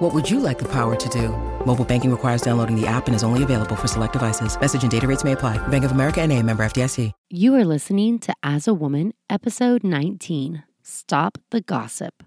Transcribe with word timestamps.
What 0.00 0.14
would 0.14 0.30
you 0.30 0.40
like 0.40 0.58
the 0.58 0.68
power 0.72 0.96
to 0.96 1.08
do? 1.10 1.28
Mobile 1.66 1.84
banking 1.84 2.10
requires 2.10 2.40
downloading 2.40 2.74
the 2.74 2.86
app 2.86 3.06
and 3.06 3.14
is 3.14 3.22
only 3.22 3.42
available 3.42 3.76
for 3.76 3.86
select 3.86 4.14
devices. 4.14 4.58
Message 4.58 4.80
and 4.80 4.90
data 4.90 5.06
rates 5.06 5.24
may 5.24 5.32
apply. 5.32 5.58
Bank 5.68 5.84
of 5.84 5.90
America 5.90 6.22
and 6.22 6.32
a 6.32 6.42
member 6.42 6.64
FDIC. 6.64 7.12
You 7.28 7.54
are 7.56 7.66
listening 7.66 8.18
to 8.20 8.34
As 8.42 8.66
a 8.66 8.72
Woman, 8.72 9.12
episode 9.28 9.84
19, 9.84 10.62
Stop 10.82 11.36
the 11.50 11.60
Gossip. 11.60 12.22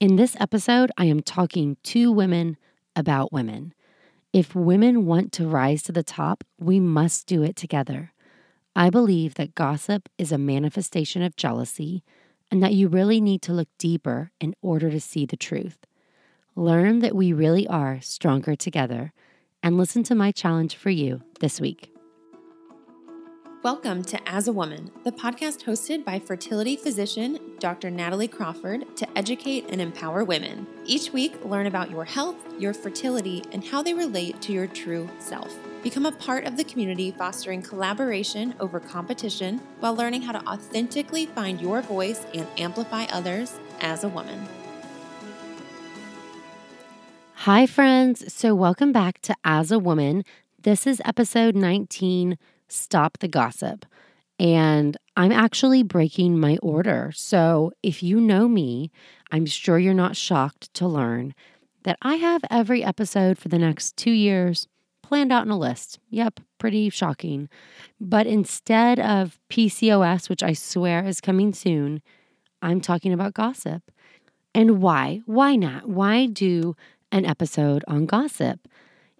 In 0.00 0.16
this 0.16 0.36
episode, 0.40 0.90
I 0.96 1.04
am 1.04 1.20
talking 1.20 1.76
to 1.82 2.10
women 2.10 2.56
about 2.96 3.30
women. 3.30 3.74
If 4.32 4.54
women 4.54 5.04
want 5.04 5.32
to 5.32 5.46
rise 5.46 5.82
to 5.82 5.92
the 5.92 6.02
top, 6.02 6.44
we 6.58 6.80
must 6.80 7.26
do 7.26 7.42
it 7.42 7.56
together. 7.56 8.14
I 8.74 8.88
believe 8.88 9.34
that 9.34 9.54
gossip 9.54 10.08
is 10.16 10.32
a 10.32 10.38
manifestation 10.38 11.20
of 11.20 11.36
jealousy 11.36 12.02
and 12.50 12.62
that 12.62 12.72
you 12.72 12.88
really 12.88 13.20
need 13.20 13.42
to 13.42 13.52
look 13.52 13.68
deeper 13.78 14.30
in 14.40 14.54
order 14.62 14.90
to 14.90 14.98
see 14.98 15.26
the 15.26 15.36
truth. 15.36 15.76
Learn 16.58 17.00
that 17.00 17.14
we 17.14 17.34
really 17.34 17.68
are 17.68 18.00
stronger 18.00 18.56
together 18.56 19.12
and 19.62 19.76
listen 19.76 20.02
to 20.04 20.14
my 20.14 20.32
challenge 20.32 20.74
for 20.74 20.88
you 20.88 21.20
this 21.40 21.60
week. 21.60 21.92
Welcome 23.62 24.02
to 24.04 24.26
As 24.26 24.48
a 24.48 24.54
Woman, 24.54 24.90
the 25.04 25.12
podcast 25.12 25.64
hosted 25.64 26.02
by 26.02 26.18
fertility 26.18 26.74
physician 26.74 27.38
Dr. 27.58 27.90
Natalie 27.90 28.26
Crawford 28.26 28.96
to 28.96 29.06
educate 29.18 29.66
and 29.68 29.82
empower 29.82 30.24
women. 30.24 30.66
Each 30.86 31.12
week, 31.12 31.44
learn 31.44 31.66
about 31.66 31.90
your 31.90 32.06
health, 32.06 32.36
your 32.58 32.72
fertility, 32.72 33.44
and 33.52 33.62
how 33.62 33.82
they 33.82 33.92
relate 33.92 34.40
to 34.40 34.54
your 34.54 34.66
true 34.66 35.10
self. 35.18 35.54
Become 35.82 36.06
a 36.06 36.12
part 36.12 36.46
of 36.46 36.56
the 36.56 36.64
community 36.64 37.10
fostering 37.10 37.60
collaboration 37.60 38.54
over 38.60 38.80
competition 38.80 39.60
while 39.80 39.94
learning 39.94 40.22
how 40.22 40.32
to 40.32 40.46
authentically 40.46 41.26
find 41.26 41.60
your 41.60 41.82
voice 41.82 42.24
and 42.32 42.46
amplify 42.56 43.04
others 43.12 43.60
as 43.82 44.04
a 44.04 44.08
woman. 44.08 44.48
Hi, 47.46 47.64
friends. 47.64 48.34
So, 48.34 48.56
welcome 48.56 48.90
back 48.90 49.20
to 49.20 49.32
As 49.44 49.70
a 49.70 49.78
Woman. 49.78 50.24
This 50.62 50.84
is 50.84 51.00
episode 51.04 51.54
19 51.54 52.38
Stop 52.66 53.18
the 53.18 53.28
Gossip. 53.28 53.86
And 54.40 54.96
I'm 55.16 55.30
actually 55.30 55.84
breaking 55.84 56.40
my 56.40 56.58
order. 56.60 57.12
So 57.14 57.70
if 57.84 58.02
you 58.02 58.20
know 58.20 58.48
me, 58.48 58.90
I'm 59.30 59.46
sure 59.46 59.78
you're 59.78 59.94
not 59.94 60.16
shocked 60.16 60.74
to 60.74 60.88
learn 60.88 61.36
that 61.84 61.98
I 62.02 62.16
have 62.16 62.42
every 62.50 62.82
episode 62.82 63.38
for 63.38 63.46
the 63.46 63.60
next 63.60 63.96
two 63.96 64.10
years 64.10 64.66
planned 65.04 65.30
out 65.30 65.44
in 65.44 65.52
a 65.52 65.56
list. 65.56 66.00
Yep, 66.10 66.40
pretty 66.58 66.90
shocking. 66.90 67.48
But 68.00 68.26
instead 68.26 68.98
of 68.98 69.38
PCOS, 69.50 70.28
which 70.28 70.42
I 70.42 70.52
swear 70.52 71.06
is 71.06 71.20
coming 71.20 71.52
soon, 71.52 72.02
I'm 72.60 72.80
talking 72.80 73.12
about 73.12 73.34
gossip. 73.34 73.92
And 74.52 74.80
why? 74.80 75.20
Why 75.26 75.54
not? 75.54 75.86
Why 75.86 76.26
do 76.26 76.74
an 77.16 77.24
episode 77.24 77.82
on 77.88 78.04
gossip? 78.04 78.68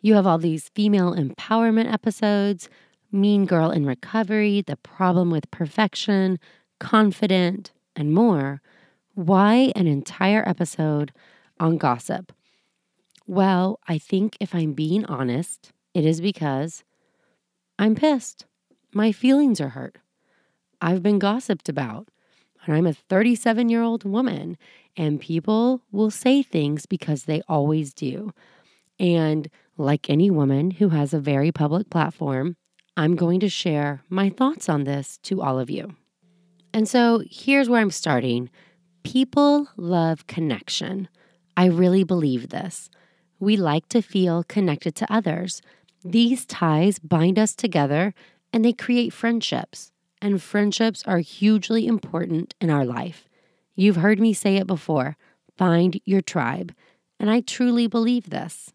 You 0.03 0.15
have 0.15 0.27
all 0.27 0.37
these 0.37 0.69
female 0.75 1.15
empowerment 1.15 1.91
episodes 1.91 2.69
Mean 3.11 3.47
Girl 3.47 3.71
in 3.71 3.87
Recovery, 3.87 4.61
The 4.61 4.77
Problem 4.77 5.31
with 5.31 5.51
Perfection, 5.51 6.39
Confident, 6.79 7.73
and 7.95 8.13
more, 8.13 8.61
why 9.15 9.73
an 9.75 9.87
entire 9.87 10.47
episode 10.47 11.11
on 11.59 11.79
gossip? 11.79 12.33
Well, 13.27 13.81
I 13.89 13.97
think 13.97 14.37
if 14.41 14.55
I'm 14.55 14.75
being 14.75 15.07
honest, 15.07 15.73
it 15.95 16.05
is 16.05 16.21
because 16.21 16.85
I'm 17.79 17.95
pissed. 17.95 18.45
My 18.93 19.11
feelings 19.11 19.59
are 19.59 19.71
hurt. 19.71 19.97
I've 20.83 21.03
been 21.03 21.19
gossiped 21.19 21.71
about. 21.71 22.09
And 22.67 22.75
I'm 22.75 22.87
a 22.87 22.93
37 22.93 23.69
year 23.69 23.83
old 23.83 24.05
woman, 24.05 24.59
and 24.97 25.21
people 25.21 25.83
will 25.93 26.11
say 26.11 26.43
things 26.43 26.87
because 26.87 27.25
they 27.25 27.43
always 27.49 27.95
do. 27.95 28.33
And 28.99 29.49
like 29.77 30.11
any 30.11 30.31
woman 30.31 30.73
who 30.73 30.89
has 30.91 31.15
a 31.15 31.21
very 31.21 31.53
public 31.53 31.91
platform, 31.91 32.57
I'm 32.97 33.15
going 33.15 33.41
to 33.41 33.49
share 33.49 34.03
my 34.09 34.31
thoughts 34.31 34.69
on 34.69 34.85
this 34.85 35.19
to 35.25 35.43
all 35.43 35.59
of 35.59 35.71
you. 35.71 35.95
And 36.73 36.89
so 36.89 37.23
here's 37.31 37.69
where 37.69 37.81
I'm 37.81 37.91
starting. 37.91 38.51
People 39.03 39.69
love 39.77 40.27
connection. 40.27 41.09
I 41.57 41.67
really 41.67 42.05
believe 42.05 42.49
this. 42.49 42.91
We 43.39 43.57
like 43.57 43.89
to 43.91 44.03
feel 44.03 44.45
connected 44.45 44.95
to 44.97 45.13
others. 45.13 45.63
These 46.05 46.47
ties 46.47 46.99
bind 46.99 47.39
us 47.39 47.55
together 47.55 48.15
and 48.53 48.65
they 48.65 48.73
create 48.73 49.13
friendships. 49.13 49.93
And 50.21 50.43
friendships 50.43 51.03
are 51.07 51.19
hugely 51.19 51.87
important 51.87 52.55
in 52.61 52.71
our 52.71 52.85
life. 52.85 53.29
You've 53.75 53.97
heard 53.97 54.19
me 54.19 54.33
say 54.33 54.57
it 54.57 54.67
before 54.67 55.17
find 55.57 56.01
your 56.05 56.21
tribe. 56.21 56.75
And 57.19 57.31
I 57.31 57.41
truly 57.41 57.87
believe 57.87 58.31
this. 58.31 58.73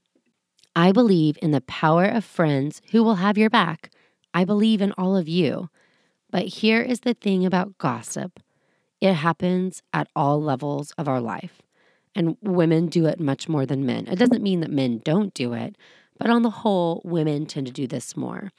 I 0.76 0.92
believe 0.92 1.38
in 1.42 1.52
the 1.52 1.62
power 1.62 2.06
of 2.06 2.26
friends 2.26 2.82
who 2.92 3.04
will 3.04 3.16
have 3.16 3.38
your 3.38 3.50
back 3.50 3.92
I 4.34 4.46
believe 4.46 4.82
in 4.82 4.94
all 4.94 5.16
of 5.16 5.28
you. 5.28 5.70
But 6.30 6.46
here 6.46 6.82
is 6.82 7.02
the 7.02 7.14
thing 7.14 7.46
about 7.46 7.78
gossip 7.78 8.40
it 9.00 9.14
happens 9.14 9.82
at 9.92 10.08
all 10.16 10.40
levels 10.42 10.92
of 10.92 11.08
our 11.08 11.20
life. 11.20 11.64
And 12.14 12.38
women 12.42 12.86
do 12.86 13.08
it 13.08 13.20
much 13.20 13.50
more 13.50 13.66
than 13.66 13.86
men. 13.86 14.08
It 14.08 14.20
doesn't 14.20 14.44
mean 14.44 14.60
that 14.60 14.70
men 14.70 15.02
don't 15.04 15.34
do 15.34 15.54
it, 15.54 15.76
but 16.20 16.30
on 16.30 16.44
the 16.44 16.52
whole, 16.52 17.02
women 17.04 17.48
tend 17.48 17.66
to 17.66 17.74
do 17.74 17.88
this 17.88 18.16
more. 18.16 18.52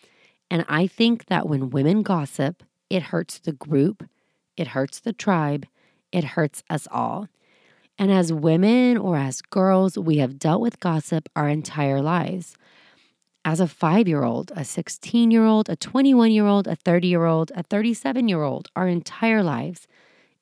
And 0.50 0.64
I 0.68 0.88
think 0.88 1.26
that 1.26 1.48
when 1.48 1.70
women 1.70 2.02
gossip, 2.02 2.64
it 2.92 3.04
hurts 3.04 3.38
the 3.38 3.52
group, 3.52 4.06
it 4.54 4.68
hurts 4.68 5.00
the 5.00 5.14
tribe, 5.14 5.66
it 6.12 6.24
hurts 6.24 6.62
us 6.68 6.86
all. 6.90 7.26
And 7.98 8.12
as 8.12 8.34
women 8.34 8.98
or 8.98 9.16
as 9.16 9.40
girls, 9.40 9.96
we 9.96 10.18
have 10.18 10.38
dealt 10.38 10.60
with 10.60 10.78
gossip 10.78 11.26
our 11.34 11.48
entire 11.48 12.02
lives 12.02 12.54
as 13.46 13.60
a 13.60 13.66
five 13.66 14.06
year 14.06 14.24
old, 14.24 14.52
a 14.54 14.62
16 14.62 15.30
year 15.30 15.44
old, 15.46 15.70
a 15.70 15.76
21 15.76 16.32
year 16.32 16.46
old, 16.46 16.66
a 16.66 16.76
30 16.76 17.08
year 17.08 17.24
old, 17.24 17.50
a 17.56 17.62
37 17.62 18.28
year 18.28 18.42
old, 18.42 18.68
our 18.76 18.86
entire 18.86 19.42
lives, 19.42 19.88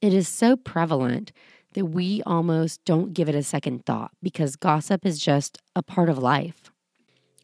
it 0.01 0.13
is 0.13 0.27
so 0.27 0.57
prevalent 0.57 1.31
that 1.75 1.87
we 1.87 2.21
almost 2.27 2.85
don't 2.85 3.15
give 3.15 3.29
it 3.29 3.35
a 3.37 3.45
second 3.45 3.87
thought 3.87 4.11
because 4.21 4.57
gossip 4.57 5.07
is 5.07 5.21
just 5.21 5.59
a 5.77 5.83
part 5.85 6.09
of 6.09 6.19
life. 6.19 6.73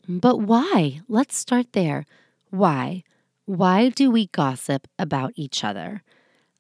But 0.09 0.41
why? 0.41 1.01
Let's 1.09 1.37
start 1.37 1.75
there. 1.75 2.07
Why? 2.51 3.05
Why 3.47 3.91
do 3.91 4.11
we 4.11 4.27
gossip 4.27 4.89
about 4.99 5.33
each 5.37 5.63
other? 5.63 6.03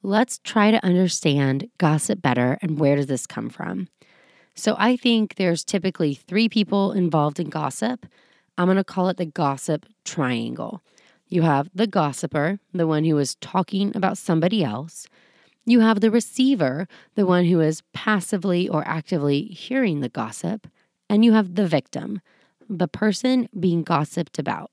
Let's 0.02 0.38
try 0.38 0.70
to 0.70 0.84
understand 0.84 1.68
gossip 1.78 2.22
better 2.22 2.58
and 2.62 2.78
where 2.78 2.94
does 2.94 3.06
this 3.06 3.26
come 3.26 3.50
from? 3.50 3.88
So 4.54 4.76
I 4.78 4.96
think 4.96 5.34
there's 5.34 5.64
typically 5.64 6.14
three 6.14 6.48
people 6.48 6.92
involved 6.92 7.40
in 7.40 7.50
gossip 7.50 8.06
I'm 8.58 8.66
going 8.68 8.78
to 8.78 8.84
call 8.84 9.10
it 9.10 9.18
the 9.18 9.26
gossip 9.26 9.84
triangle. 10.04 10.80
You 11.28 11.42
have 11.42 11.68
the 11.74 11.86
gossiper, 11.86 12.58
the 12.72 12.86
one 12.86 13.04
who 13.04 13.18
is 13.18 13.34
talking 13.34 13.94
about 13.94 14.16
somebody 14.16 14.64
else. 14.64 15.06
You 15.66 15.80
have 15.80 16.00
the 16.00 16.10
receiver, 16.10 16.88
the 17.16 17.26
one 17.26 17.44
who 17.44 17.60
is 17.60 17.82
passively 17.92 18.66
or 18.66 18.86
actively 18.88 19.42
hearing 19.42 20.00
the 20.00 20.08
gossip. 20.08 20.68
And 21.10 21.22
you 21.22 21.32
have 21.32 21.54
the 21.56 21.66
victim, 21.66 22.22
the 22.66 22.88
person 22.88 23.48
being 23.58 23.82
gossiped 23.82 24.38
about. 24.38 24.70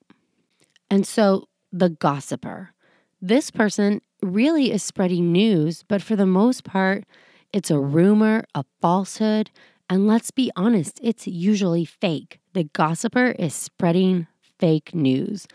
And 0.90 1.06
so 1.06 1.50
the 1.74 1.90
gossiper, 1.90 2.74
this 3.20 3.50
person 3.50 4.02
really 4.22 4.72
is 4.72 4.84
spreading 4.84 5.32
news, 5.32 5.84
but 5.88 6.02
for 6.02 6.16
the 6.16 6.26
most 6.26 6.64
part, 6.64 7.04
it's 7.52 7.72
a 7.72 7.80
rumor, 7.80 8.46
a 8.54 8.64
falsehood, 8.82 9.50
and 9.90 10.08
let's 10.08 10.30
be 10.32 10.52
honest, 10.56 11.00
it's 11.02 11.28
usually 11.28 11.84
fake. 11.84 12.40
The 12.54 12.66
gossiper 12.66 13.32
is 13.40 13.54
spreading 13.54 14.28
fake 14.60 14.94
news. 14.94 15.48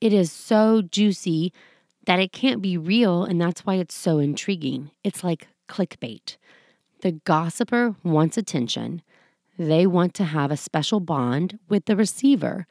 It 0.00 0.12
is 0.12 0.32
so 0.32 0.82
juicy 0.82 1.52
that 2.06 2.18
it 2.20 2.32
can't 2.32 2.62
be 2.62 2.78
real, 2.78 3.24
and 3.24 3.40
that's 3.40 3.66
why 3.66 3.74
it's 3.74 3.94
so 3.94 4.18
intriguing. 4.18 4.90
It's 5.04 5.22
like 5.22 5.48
clickbait. 5.68 6.36
The 7.02 7.12
gossiper 7.12 7.96
wants 8.02 8.38
attention. 8.38 9.02
They 9.58 9.86
want 9.86 10.14
to 10.14 10.24
have 10.24 10.50
a 10.50 10.56
special 10.56 11.00
bond 11.00 11.58
with 11.68 11.86
the 11.86 11.96
receiver. 11.96 12.66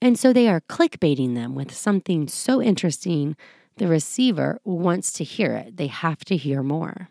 And 0.00 0.18
so 0.18 0.32
they 0.32 0.48
are 0.48 0.60
clickbaiting 0.60 1.34
them 1.34 1.54
with 1.54 1.74
something 1.74 2.28
so 2.28 2.62
interesting, 2.62 3.36
the 3.76 3.88
receiver 3.88 4.60
wants 4.64 5.12
to 5.14 5.24
hear 5.24 5.54
it. 5.54 5.76
They 5.76 5.88
have 5.88 6.24
to 6.26 6.36
hear 6.36 6.62
more. 6.62 7.08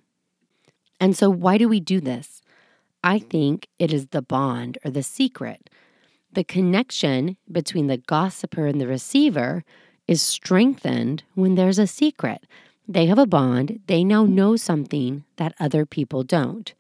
And 0.99 1.15
so, 1.15 1.29
why 1.29 1.57
do 1.57 1.67
we 1.67 1.79
do 1.79 1.99
this? 1.99 2.41
I 3.03 3.19
think 3.19 3.67
it 3.77 3.93
is 3.93 4.07
the 4.07 4.21
bond 4.21 4.77
or 4.83 4.91
the 4.91 5.03
secret. 5.03 5.69
The 6.33 6.43
connection 6.43 7.37
between 7.51 7.87
the 7.87 7.97
gossiper 7.97 8.65
and 8.65 8.81
the 8.81 8.87
receiver 8.87 9.63
is 10.07 10.21
strengthened 10.21 11.23
when 11.35 11.55
there's 11.55 11.79
a 11.79 11.87
secret. 11.87 12.45
They 12.87 13.05
have 13.07 13.19
a 13.19 13.27
bond, 13.27 13.81
they 13.87 14.03
now 14.03 14.25
know 14.25 14.55
something 14.55 15.25
that 15.35 15.53
other 15.59 15.85
people 15.85 16.23
don't. 16.23 16.73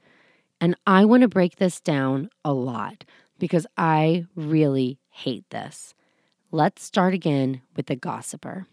And 0.59 0.75
I 0.87 1.05
want 1.05 1.21
to 1.21 1.27
break 1.27 1.57
this 1.57 1.79
down 1.79 2.29
a 2.43 2.53
lot 2.53 3.03
because 3.37 3.67
I 3.77 4.25
really 4.35 4.97
hate 5.17 5.49
this. 5.49 5.95
Let's 6.51 6.83
start 6.83 7.13
again 7.13 7.61
with 7.75 7.87
the 7.87 7.95
gossiper. 7.95 8.67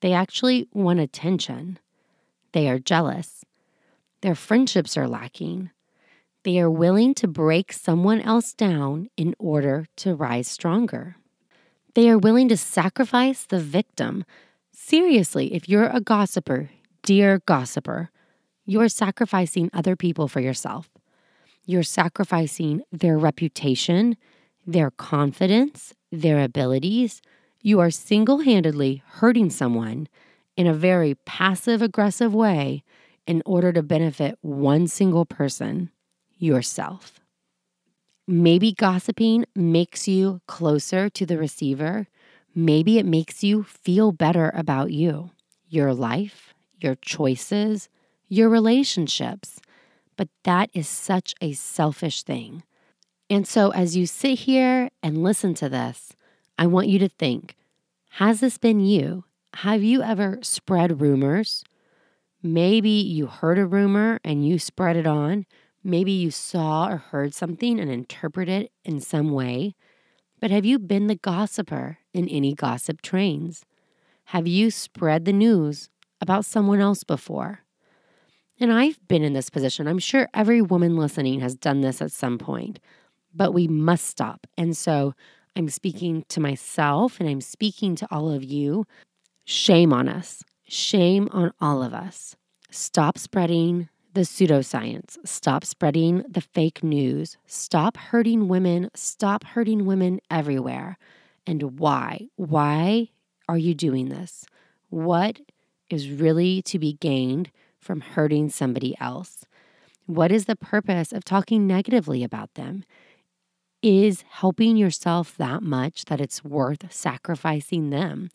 They 0.00 0.12
actually 0.12 0.68
want 0.72 1.00
attention. 1.00 1.78
They 2.52 2.68
are 2.68 2.78
jealous. 2.78 3.44
Their 4.20 4.34
friendships 4.34 4.96
are 4.96 5.08
lacking. 5.08 5.70
They 6.44 6.60
are 6.60 6.70
willing 6.70 7.14
to 7.14 7.26
break 7.26 7.72
someone 7.72 8.20
else 8.20 8.52
down 8.52 9.08
in 9.16 9.34
order 9.38 9.86
to 9.96 10.14
rise 10.14 10.46
stronger. 10.46 11.16
They 11.94 12.08
are 12.10 12.18
willing 12.18 12.48
to 12.50 12.56
sacrifice 12.56 13.44
the 13.44 13.58
victim. 13.60 14.24
Seriously, 14.72 15.54
if 15.54 15.68
you're 15.68 15.88
a 15.88 16.00
gossiper, 16.00 16.70
dear 17.02 17.40
gossiper, 17.46 18.10
you 18.66 18.80
are 18.80 18.88
sacrificing 18.88 19.70
other 19.72 19.96
people 19.96 20.28
for 20.28 20.40
yourself. 20.40 20.90
You're 21.64 21.82
sacrificing 21.82 22.82
their 22.92 23.18
reputation, 23.18 24.16
their 24.68 24.92
confidence, 24.92 25.94
their 26.12 26.44
abilities. 26.44 27.22
You 27.62 27.80
are 27.80 27.90
single 27.90 28.40
handedly 28.40 29.02
hurting 29.06 29.50
someone 29.50 30.08
in 30.56 30.66
a 30.68 30.74
very 30.74 31.14
passive 31.26 31.82
aggressive 31.82 32.34
way 32.34 32.84
in 33.26 33.42
order 33.46 33.72
to 33.72 33.82
benefit 33.82 34.38
one 34.42 34.86
single 34.86 35.24
person 35.26 35.90
yourself. 36.38 37.20
Maybe 38.26 38.72
gossiping 38.72 39.46
makes 39.56 40.06
you 40.06 40.40
closer 40.46 41.08
to 41.10 41.26
the 41.26 41.38
receiver. 41.38 42.08
Maybe 42.54 42.98
it 42.98 43.06
makes 43.06 43.42
you 43.42 43.62
feel 43.62 44.12
better 44.12 44.52
about 44.54 44.92
you, 44.92 45.30
your 45.68 45.94
life, 45.94 46.52
your 46.78 46.96
choices, 46.96 47.88
your 48.28 48.48
relationships. 48.50 49.60
But 50.16 50.28
that 50.44 50.70
is 50.74 50.88
such 50.88 51.34
a 51.40 51.52
selfish 51.52 52.22
thing. 52.22 52.64
And 53.30 53.46
so, 53.46 53.70
as 53.70 53.96
you 53.96 54.06
sit 54.06 54.40
here 54.40 54.90
and 55.02 55.22
listen 55.22 55.54
to 55.54 55.68
this, 55.68 56.12
I 56.58 56.66
want 56.66 56.88
you 56.88 56.98
to 57.00 57.08
think 57.08 57.56
Has 58.12 58.40
this 58.40 58.58
been 58.58 58.80
you? 58.80 59.24
Have 59.54 59.82
you 59.82 60.02
ever 60.02 60.38
spread 60.42 61.00
rumors? 61.00 61.64
Maybe 62.42 62.90
you 62.90 63.26
heard 63.26 63.58
a 63.58 63.66
rumor 63.66 64.20
and 64.24 64.46
you 64.46 64.58
spread 64.58 64.96
it 64.96 65.06
on. 65.06 65.46
Maybe 65.82 66.12
you 66.12 66.30
saw 66.30 66.88
or 66.88 66.96
heard 66.96 67.34
something 67.34 67.80
and 67.80 67.90
interpreted 67.90 68.62
it 68.62 68.72
in 68.84 69.00
some 69.00 69.32
way. 69.32 69.74
But 70.40 70.50
have 70.50 70.64
you 70.64 70.78
been 70.78 71.08
the 71.08 71.16
gossiper 71.16 71.98
in 72.14 72.28
any 72.28 72.54
gossip 72.54 73.02
trains? 73.02 73.64
Have 74.26 74.46
you 74.46 74.70
spread 74.70 75.24
the 75.24 75.32
news 75.32 75.88
about 76.20 76.44
someone 76.44 76.80
else 76.80 77.02
before? 77.04 77.60
And 78.60 78.72
I've 78.72 79.06
been 79.08 79.22
in 79.22 79.32
this 79.32 79.50
position. 79.50 79.88
I'm 79.88 79.98
sure 79.98 80.28
every 80.34 80.60
woman 80.62 80.96
listening 80.96 81.40
has 81.40 81.54
done 81.54 81.80
this 81.80 82.02
at 82.02 82.12
some 82.12 82.38
point, 82.38 82.78
but 83.34 83.52
we 83.52 83.68
must 83.68 84.06
stop. 84.06 84.46
And 84.56 84.76
so 84.76 85.14
I'm 85.56 85.66
mm. 85.66 85.72
speaking 85.72 86.24
to 86.28 86.40
myself 86.40 87.20
and 87.20 87.28
I'm 87.28 87.40
speaking 87.40 87.96
to 87.96 88.08
all 88.10 88.30
of 88.30 88.44
you. 88.44 88.86
Shame 89.44 89.92
on 89.92 90.08
us. 90.08 90.42
Shame 90.66 91.28
on 91.32 91.52
all 91.60 91.82
of 91.82 91.94
us. 91.94 92.36
Stop 92.70 93.18
spreading 93.18 93.88
the 94.14 94.20
pseudoscience. 94.22 95.16
Stop 95.24 95.64
spreading 95.64 96.24
the 96.28 96.40
fake 96.40 96.82
news. 96.82 97.36
Stop 97.46 97.96
hurting 97.96 98.48
women. 98.48 98.90
Stop 98.94 99.44
hurting 99.44 99.86
women 99.86 100.20
everywhere. 100.30 100.98
And 101.46 101.78
why? 101.78 102.28
Why 102.36 103.08
are 103.48 103.58
you 103.58 103.74
doing 103.74 104.08
this? 104.08 104.44
What 104.90 105.40
is 105.88 106.10
really 106.10 106.62
to 106.62 106.78
be 106.78 106.94
gained 106.94 107.50
from 107.78 108.00
hurting 108.00 108.50
somebody 108.50 108.94
else? 109.00 109.44
What 110.06 110.32
is 110.32 110.44
the 110.44 110.56
purpose 110.56 111.12
of 111.12 111.24
talking 111.24 111.66
negatively 111.66 112.22
about 112.22 112.54
them? 112.54 112.84
Is 113.80 114.24
helping 114.28 114.76
yourself 114.76 115.36
that 115.36 115.62
much 115.62 116.06
that 116.06 116.20
it's 116.20 116.42
worth 116.42 116.92
sacrificing 116.92 117.90
them? 117.90 118.28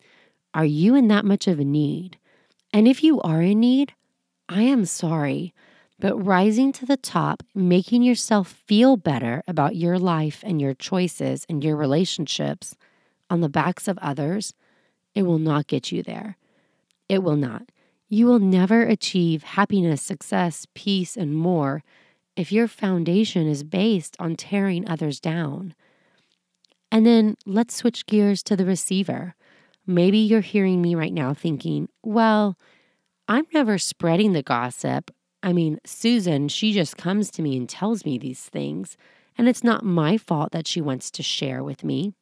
Are 0.54 0.64
you 0.64 0.94
in 0.94 1.08
that 1.08 1.26
much 1.26 1.46
of 1.46 1.60
a 1.60 1.64
need? 1.64 2.16
And 2.72 2.88
if 2.88 3.04
you 3.04 3.20
are 3.20 3.42
in 3.42 3.60
need, 3.60 3.92
I 4.48 4.62
am 4.62 4.86
sorry, 4.86 5.52
but 5.98 6.16
rising 6.16 6.72
to 6.72 6.86
the 6.86 6.96
top, 6.96 7.42
making 7.54 8.02
yourself 8.02 8.48
feel 8.66 8.96
better 8.96 9.42
about 9.46 9.76
your 9.76 9.98
life 9.98 10.42
and 10.46 10.62
your 10.62 10.72
choices 10.72 11.44
and 11.46 11.62
your 11.62 11.76
relationships 11.76 12.74
on 13.28 13.42
the 13.42 13.50
backs 13.50 13.86
of 13.86 13.98
others, 13.98 14.54
it 15.14 15.24
will 15.24 15.38
not 15.38 15.66
get 15.66 15.92
you 15.92 16.02
there. 16.02 16.38
It 17.06 17.22
will 17.22 17.36
not. 17.36 17.70
You 18.08 18.24
will 18.24 18.38
never 18.38 18.82
achieve 18.82 19.42
happiness, 19.42 20.00
success, 20.00 20.66
peace, 20.72 21.18
and 21.18 21.34
more 21.34 21.84
if 22.36 22.52
your 22.52 22.68
foundation 22.68 23.48
is 23.48 23.62
based 23.62 24.16
on 24.18 24.36
tearing 24.36 24.88
others 24.88 25.20
down. 25.20 25.74
And 26.90 27.04
then 27.04 27.36
let's 27.46 27.74
switch 27.74 28.06
gears 28.06 28.42
to 28.44 28.56
the 28.56 28.64
receiver. 28.64 29.34
Maybe 29.86 30.18
you're 30.18 30.40
hearing 30.40 30.80
me 30.80 30.94
right 30.94 31.12
now 31.12 31.34
thinking, 31.34 31.88
well, 32.02 32.56
I'm 33.28 33.46
never 33.52 33.78
spreading 33.78 34.32
the 34.32 34.42
gossip. 34.42 35.10
I 35.42 35.52
mean, 35.52 35.78
Susan, 35.84 36.48
she 36.48 36.72
just 36.72 36.96
comes 36.96 37.30
to 37.32 37.42
me 37.42 37.56
and 37.56 37.68
tells 37.68 38.04
me 38.04 38.16
these 38.16 38.40
things, 38.40 38.96
and 39.36 39.48
it's 39.48 39.64
not 39.64 39.84
my 39.84 40.16
fault 40.16 40.52
that 40.52 40.66
she 40.66 40.80
wants 40.80 41.10
to 41.12 41.22
share 41.22 41.62
with 41.62 41.84
me. 41.84 42.14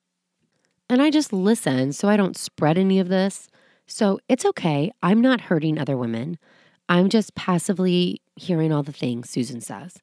And 0.89 1.03
I 1.03 1.11
just 1.11 1.33
listen 1.33 1.93
so 1.93 2.09
I 2.09 2.17
don't 2.17 2.37
spread 2.37 2.79
any 2.79 2.99
of 2.99 3.09
this. 3.09 3.49
So 3.87 4.21
it's 4.29 4.45
okay. 4.47 4.91
I'm 5.03 5.21
not 5.21 5.43
hurting 5.43 5.79
other 5.79 5.97
women. 5.97 6.39
I'm 6.89 7.09
just 7.09 7.35
passively 7.35 8.22
hearing 8.37 8.73
all 8.73 8.83
the 8.83 8.93
things 8.93 9.31
Susan 9.31 9.61
says. 9.61 9.99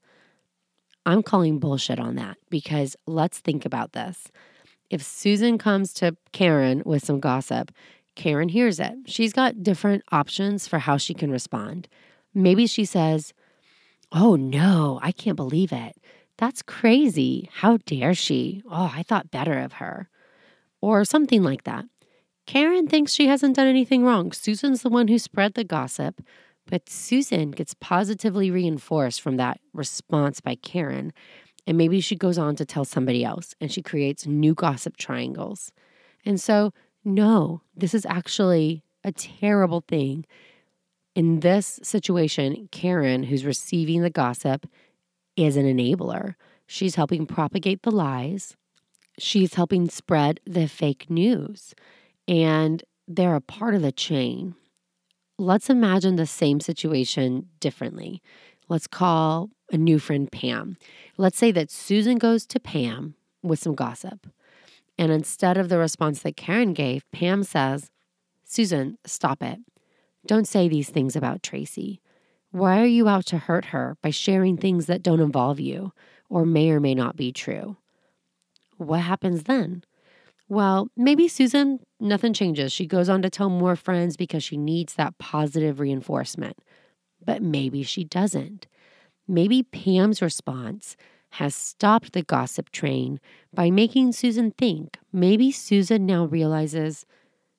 I'm 1.05 1.23
calling 1.23 1.59
bullshit 1.59 1.99
on 1.99 2.15
that 2.15 2.37
because 2.49 2.95
let's 3.07 3.39
think 3.39 3.65
about 3.65 3.93
this. 3.93 4.31
If 4.89 5.03
Susan 5.03 5.57
comes 5.57 5.93
to 5.93 6.15
Karen 6.31 6.81
with 6.85 7.05
some 7.05 7.19
gossip, 7.19 7.71
Karen 8.15 8.49
hears 8.49 8.79
it. 8.79 8.93
She's 9.05 9.33
got 9.33 9.63
different 9.63 10.03
options 10.11 10.67
for 10.67 10.79
how 10.79 10.97
she 10.97 11.13
can 11.13 11.31
respond. 11.31 11.87
Maybe 12.33 12.67
she 12.67 12.85
says, 12.85 13.33
Oh 14.11 14.35
no, 14.35 14.99
I 15.01 15.11
can't 15.11 15.35
believe 15.35 15.71
it. 15.71 15.95
That's 16.37 16.61
crazy. 16.61 17.49
How 17.53 17.77
dare 17.85 18.13
she? 18.13 18.63
Oh, 18.69 18.91
I 18.93 19.03
thought 19.03 19.31
better 19.31 19.59
of 19.59 19.73
her. 19.73 20.09
Or 20.81 21.05
something 21.05 21.43
like 21.43 21.63
that. 21.65 21.85
Karen 22.45 22.87
thinks 22.87 23.13
she 23.13 23.27
hasn't 23.27 23.55
done 23.55 23.67
anything 23.67 24.03
wrong. 24.03 24.31
Susan's 24.31 24.81
the 24.81 24.89
one 24.89 25.07
who 25.07 25.19
spread 25.19 25.53
the 25.53 25.63
gossip, 25.63 26.21
but 26.69 26.89
Susan 26.89 27.51
gets 27.51 27.73
positively 27.73 28.51
reinforced 28.51 29.21
from 29.21 29.37
that 29.37 29.59
response 29.73 30.39
by 30.39 30.55
Karen. 30.55 31.11
And 31.65 31.77
maybe 31.77 31.99
she 31.99 32.15
goes 32.15 32.37
on 32.37 32.55
to 32.57 32.65
tell 32.65 32.85
somebody 32.85 33.23
else 33.23 33.55
and 33.59 33.71
she 33.71 33.81
creates 33.81 34.25
new 34.25 34.53
gossip 34.53 34.97
triangles. 34.97 35.71
And 36.25 36.39
so, 36.39 36.73
no, 37.03 37.61
this 37.75 37.93
is 37.93 38.05
actually 38.05 38.83
a 39.03 39.11
terrible 39.11 39.83
thing. 39.87 40.25
In 41.15 41.39
this 41.39 41.79
situation, 41.81 42.69
Karen, 42.71 43.23
who's 43.23 43.45
receiving 43.45 44.01
the 44.01 44.09
gossip, 44.09 44.67
is 45.35 45.57
an 45.57 45.65
enabler. 45.65 46.35
She's 46.67 46.95
helping 46.95 47.25
propagate 47.25 47.81
the 47.81 47.91
lies, 47.91 48.55
she's 49.17 49.55
helping 49.55 49.89
spread 49.89 50.39
the 50.45 50.67
fake 50.67 51.09
news 51.09 51.73
and 52.27 52.83
they're 53.07 53.35
a 53.35 53.41
part 53.41 53.73
of 53.73 53.81
the 53.81 53.91
chain. 53.91 54.55
Let's 55.41 55.69
imagine 55.69 56.17
the 56.17 56.25
same 56.25 56.59
situation 56.59 57.47
differently. 57.61 58.21
Let's 58.67 58.87
call 58.87 59.49
a 59.71 59.77
new 59.77 59.97
friend 59.97 60.29
Pam. 60.29 60.75
Let's 61.15 61.37
say 61.37 61.49
that 61.53 61.71
Susan 61.71 62.17
goes 62.17 62.45
to 62.47 62.59
Pam 62.59 63.15
with 63.41 63.59
some 63.59 63.73
gossip. 63.73 64.27
And 64.97 65.13
instead 65.13 65.57
of 65.57 65.69
the 65.69 65.77
response 65.77 66.21
that 66.23 66.35
Karen 66.35 66.73
gave, 66.73 67.09
Pam 67.13 67.43
says, 67.43 67.89
Susan, 68.43 68.97
stop 69.05 69.41
it. 69.41 69.59
Don't 70.27 70.45
say 70.45 70.67
these 70.67 70.89
things 70.89 71.15
about 71.15 71.41
Tracy. 71.41 72.01
Why 72.51 72.81
are 72.81 72.85
you 72.85 73.07
out 73.07 73.25
to 73.27 73.37
hurt 73.37 73.65
her 73.65 73.95
by 74.01 74.09
sharing 74.09 74.57
things 74.57 74.87
that 74.87 75.03
don't 75.03 75.21
involve 75.21 75.57
you 75.57 75.93
or 76.29 76.45
may 76.45 76.69
or 76.69 76.81
may 76.81 76.93
not 76.93 77.15
be 77.15 77.31
true? 77.31 77.77
What 78.75 78.99
happens 78.99 79.43
then? 79.43 79.85
Well, 80.49 80.89
maybe 80.97 81.27
Susan, 81.27 81.79
nothing 81.99 82.33
changes. 82.33 82.73
She 82.73 82.87
goes 82.87 83.07
on 83.07 83.21
to 83.21 83.29
tell 83.29 83.49
more 83.49 83.75
friends 83.75 84.17
because 84.17 84.43
she 84.43 84.57
needs 84.57 84.95
that 84.95 85.17
positive 85.19 85.79
reinforcement. 85.79 86.57
But 87.23 87.43
maybe 87.43 87.83
she 87.83 88.03
doesn't. 88.03 88.65
Maybe 89.27 89.61
Pam's 89.61 90.23
response 90.23 90.97
has 91.33 91.53
stopped 91.55 92.13
the 92.13 92.23
gossip 92.23 92.71
train 92.71 93.19
by 93.53 93.69
making 93.69 94.13
Susan 94.13 94.51
think. 94.51 94.97
Maybe 95.13 95.51
Susan 95.51 96.07
now 96.07 96.25
realizes 96.25 97.05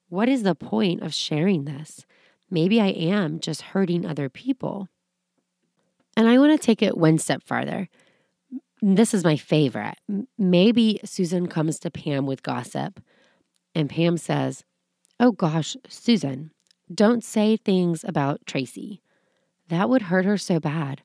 what 0.09 0.27
is 0.27 0.43
the 0.43 0.55
point 0.55 1.01
of 1.01 1.13
sharing 1.13 1.63
this? 1.63 2.05
Maybe 2.49 2.81
I 2.81 2.87
am 2.87 3.39
just 3.39 3.61
hurting 3.61 4.05
other 4.05 4.27
people. 4.27 4.89
And 6.17 6.27
I 6.27 6.37
want 6.37 6.59
to 6.59 6.65
take 6.65 6.81
it 6.81 6.97
one 6.97 7.17
step 7.17 7.41
farther 7.43 7.87
this 8.81 9.13
is 9.13 9.23
my 9.23 9.37
favorite. 9.37 9.95
Maybe 10.37 10.99
Susan 11.05 11.47
comes 11.47 11.79
to 11.79 11.91
Pam 11.91 12.25
with 12.25 12.43
gossip, 12.43 12.99
and 13.75 13.89
Pam 13.89 14.17
says, 14.17 14.63
Oh 15.19 15.31
gosh, 15.31 15.77
Susan, 15.87 16.51
don't 16.93 17.23
say 17.23 17.57
things 17.57 18.03
about 18.03 18.45
Tracy. 18.45 19.01
That 19.69 19.89
would 19.89 20.03
hurt 20.03 20.25
her 20.25 20.37
so 20.37 20.59
bad. 20.59 21.03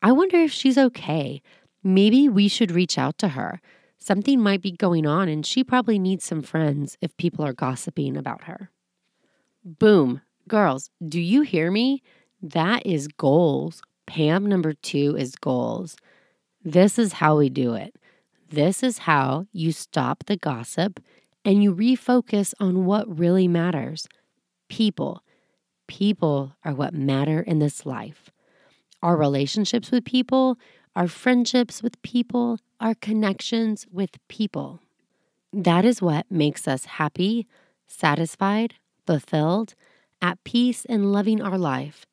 I 0.00 0.12
wonder 0.12 0.38
if 0.38 0.52
she's 0.52 0.78
okay. 0.78 1.42
Maybe 1.82 2.28
we 2.28 2.48
should 2.48 2.70
reach 2.70 2.96
out 2.96 3.18
to 3.18 3.28
her. 3.28 3.60
Something 3.98 4.40
might 4.40 4.62
be 4.62 4.70
going 4.70 5.06
on, 5.06 5.28
and 5.28 5.44
she 5.44 5.64
probably 5.64 5.98
needs 5.98 6.24
some 6.24 6.40
friends 6.40 6.96
if 7.00 7.16
people 7.16 7.44
are 7.44 7.52
gossiping 7.52 8.16
about 8.16 8.44
her. 8.44 8.70
Boom. 9.64 10.22
Girls, 10.46 10.90
do 11.06 11.20
you 11.20 11.42
hear 11.42 11.70
me? 11.70 12.02
That 12.40 12.86
is 12.86 13.08
goals. 13.08 13.82
Pam 14.06 14.46
number 14.46 14.72
two 14.72 15.16
is 15.18 15.34
goals. 15.34 15.96
This 16.70 16.98
is 16.98 17.14
how 17.14 17.38
we 17.38 17.48
do 17.48 17.72
it. 17.72 17.94
This 18.50 18.82
is 18.82 18.98
how 18.98 19.46
you 19.52 19.72
stop 19.72 20.24
the 20.26 20.36
gossip 20.36 21.00
and 21.42 21.62
you 21.62 21.74
refocus 21.74 22.52
on 22.60 22.84
what 22.84 23.18
really 23.18 23.48
matters 23.48 24.06
people. 24.68 25.22
People 25.86 26.56
are 26.66 26.74
what 26.74 26.92
matter 26.92 27.40
in 27.40 27.58
this 27.58 27.86
life. 27.86 28.28
Our 29.02 29.16
relationships 29.16 29.90
with 29.90 30.04
people, 30.04 30.58
our 30.94 31.08
friendships 31.08 31.82
with 31.82 32.02
people, 32.02 32.58
our 32.80 32.94
connections 32.94 33.86
with 33.90 34.18
people. 34.28 34.80
That 35.54 35.86
is 35.86 36.02
what 36.02 36.30
makes 36.30 36.68
us 36.68 36.84
happy, 36.84 37.46
satisfied, 37.86 38.74
fulfilled, 39.06 39.74
at 40.20 40.44
peace, 40.44 40.84
and 40.84 41.12
loving 41.12 41.40
our 41.40 41.56
life. 41.56 42.04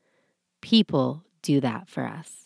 People 0.62 1.26
do 1.42 1.60
that 1.60 1.90
for 1.90 2.06
us. 2.06 2.45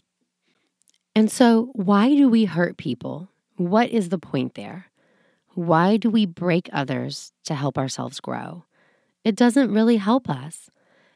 And 1.20 1.30
so, 1.30 1.72
why 1.74 2.16
do 2.16 2.30
we 2.30 2.46
hurt 2.46 2.78
people? 2.78 3.28
What 3.58 3.90
is 3.90 4.08
the 4.08 4.18
point 4.18 4.54
there? 4.56 4.86
Why 5.54 5.98
do 5.98 6.10
we 6.10 6.26
break 6.26 6.70
others 6.72 7.34
to 7.44 7.56
help 7.56 7.78
ourselves 7.78 8.22
grow? 8.22 8.64
It 9.26 9.36
doesn't 9.36 9.74
really 9.74 9.98
help 9.98 10.30
us. 10.30 10.70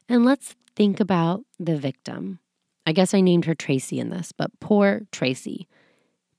And 0.06 0.22
let's 0.22 0.56
think 0.76 1.00
about 1.00 1.46
the 1.58 1.78
victim. 1.78 2.38
I 2.84 2.92
guess 2.92 3.14
I 3.14 3.22
named 3.22 3.46
her 3.46 3.54
Tracy 3.54 3.98
in 3.98 4.10
this, 4.10 4.30
but 4.30 4.50
poor 4.60 5.06
Tracy. 5.10 5.68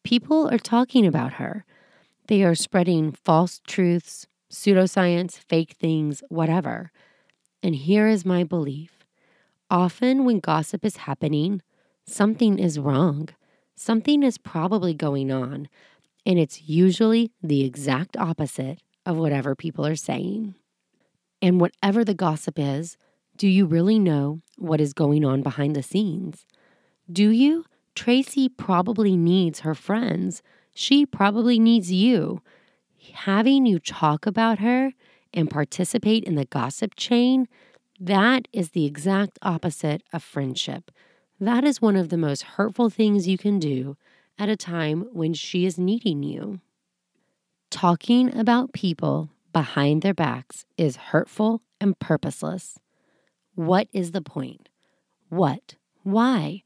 People 0.03 0.47
are 0.47 0.59
talking 0.59 1.07
about 1.07 1.33
her. 1.41 1.65
They 2.27 2.43
are 2.43 2.53
spreading 2.53 3.13
false 3.13 3.61
truths, 3.65 4.27
pseudoscience, 4.47 5.39
fake 5.39 5.71
things, 5.71 6.21
whatever. 6.29 6.91
And 7.63 7.73
here 7.73 8.07
is 8.07 8.25
my 8.25 8.43
belief 8.43 8.91
often 9.71 10.23
when 10.23 10.39
gossip 10.39 10.85
is 10.85 10.97
happening, 10.97 11.63
something 12.05 12.59
is 12.59 12.77
wrong. 12.77 13.29
Something 13.75 14.23
is 14.23 14.37
probably 14.37 14.93
going 14.93 15.31
on, 15.31 15.67
and 16.25 16.39
it's 16.39 16.63
usually 16.63 17.31
the 17.43 17.65
exact 17.65 18.15
opposite 18.17 18.79
of 19.05 19.17
whatever 19.17 19.53
people 19.55 19.85
are 19.85 19.97
saying. 19.97 20.55
And 21.41 21.59
whatever 21.59 22.03
the 22.03 22.13
gossip 22.13 22.57
is, 22.57 22.97
do 23.35 23.47
you 23.47 23.65
really 23.65 23.99
know 23.99 24.41
what 24.57 24.79
is 24.79 24.93
going 24.93 25.25
on 25.25 25.41
behind 25.41 25.75
the 25.75 25.83
scenes? 25.83 26.45
Do 27.11 27.29
you? 27.29 27.65
Tracy 27.93 28.49
probably 28.49 29.15
needs 29.17 29.59
her 29.59 29.75
friends. 29.75 30.41
She 30.73 31.05
probably 31.05 31.59
needs 31.59 31.91
you. 31.91 32.41
Having 33.13 33.65
you 33.65 33.79
talk 33.79 34.25
about 34.25 34.59
her 34.59 34.93
and 35.33 35.49
participate 35.49 36.23
in 36.23 36.35
the 36.35 36.45
gossip 36.45 36.95
chain, 36.95 37.47
that 37.99 38.47
is 38.51 38.71
the 38.71 38.85
exact 38.85 39.37
opposite 39.41 40.01
of 40.11 40.23
friendship. 40.23 40.91
That 41.39 41.65
is 41.65 41.81
one 41.81 41.97
of 41.97 42.09
the 42.09 42.17
most 42.17 42.43
hurtful 42.43 42.89
things 42.89 43.27
you 43.27 43.37
can 43.37 43.59
do 43.59 43.97
at 44.37 44.47
a 44.47 44.55
time 44.55 45.07
when 45.11 45.33
she 45.33 45.65
is 45.65 45.77
needing 45.77 46.23
you. 46.23 46.61
Talking 47.69 48.37
about 48.37 48.73
people 48.73 49.29
behind 49.51 50.01
their 50.01 50.13
backs 50.13 50.65
is 50.77 50.95
hurtful 50.95 51.61
and 51.81 51.99
purposeless. 51.99 52.79
What 53.53 53.87
is 53.91 54.11
the 54.11 54.21
point? 54.21 54.69
What? 55.29 55.75
Why? 56.03 56.63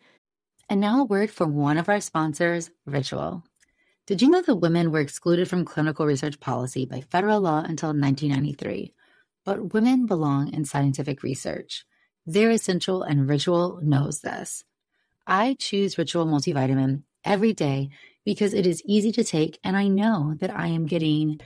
And 0.70 0.80
now 0.80 1.02
a 1.02 1.06
word 1.06 1.32
from 1.32 1.56
one 1.56 1.78
of 1.78 1.90
our 1.90 2.02
sponsors, 2.02 2.70
Ritual. 2.86 3.44
Did 4.06 4.22
you 4.22 4.30
know 4.30 4.42
that 4.42 4.56
women 4.56 4.92
were 4.92 5.00
excluded 5.00 5.48
from 5.48 5.66
clinical 5.66 6.06
research 6.06 6.40
policy 6.40 6.86
by 6.86 7.02
federal 7.02 7.42
law 7.42 7.60
until 7.60 7.90
1993? 7.90 8.94
But 9.46 9.74
women 9.74 10.06
belong 10.06 10.54
in 10.54 10.66
scientific 10.66 11.24
research. 11.24 11.86
They're 12.32 12.52
essential, 12.52 13.02
and 13.02 13.28
Ritual 13.28 13.80
knows 13.82 14.20
this. 14.20 14.64
I 15.26 15.56
choose 15.58 15.98
Ritual 15.98 16.28
multivitamin 16.28 17.02
every 17.26 17.54
day 17.54 17.90
because 18.24 18.54
it 18.54 18.68
is 18.68 18.84
easy 18.86 19.12
to 19.14 19.24
take, 19.24 19.58
and 19.64 19.76
I 19.76 19.88
know 19.88 20.36
that 20.40 20.56
I 20.56 20.68
am 20.68 20.86
getting 20.86 21.42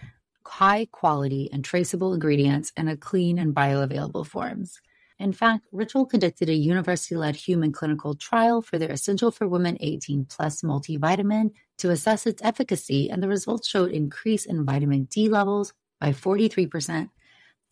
high 0.45 0.89
quality 0.91 1.49
and 1.53 1.63
traceable 1.63 2.13
ingredients 2.13 2.73
in 2.75 2.89
a 2.89 2.97
clean 2.97 3.39
and 3.39 3.55
bioavailable 3.55 4.27
forms. 4.27 4.81
In 5.19 5.31
fact, 5.31 5.67
Ritual 5.71 6.05
conducted 6.05 6.49
a 6.49 6.53
university 6.53 7.15
led 7.15 7.37
human 7.37 7.71
clinical 7.71 8.13
trial 8.13 8.61
for 8.61 8.77
their 8.77 8.91
Essential 8.91 9.31
for 9.31 9.47
Women 9.47 9.77
18 9.79 10.25
Plus 10.25 10.63
multivitamin 10.63 11.51
to 11.77 11.91
assess 11.91 12.27
its 12.27 12.43
efficacy, 12.43 13.09
and 13.09 13.23
the 13.23 13.29
results 13.29 13.69
showed 13.69 13.91
increase 13.91 14.45
in 14.45 14.65
vitamin 14.65 15.05
D 15.05 15.29
levels 15.29 15.71
by 16.01 16.11
43% 16.11 17.09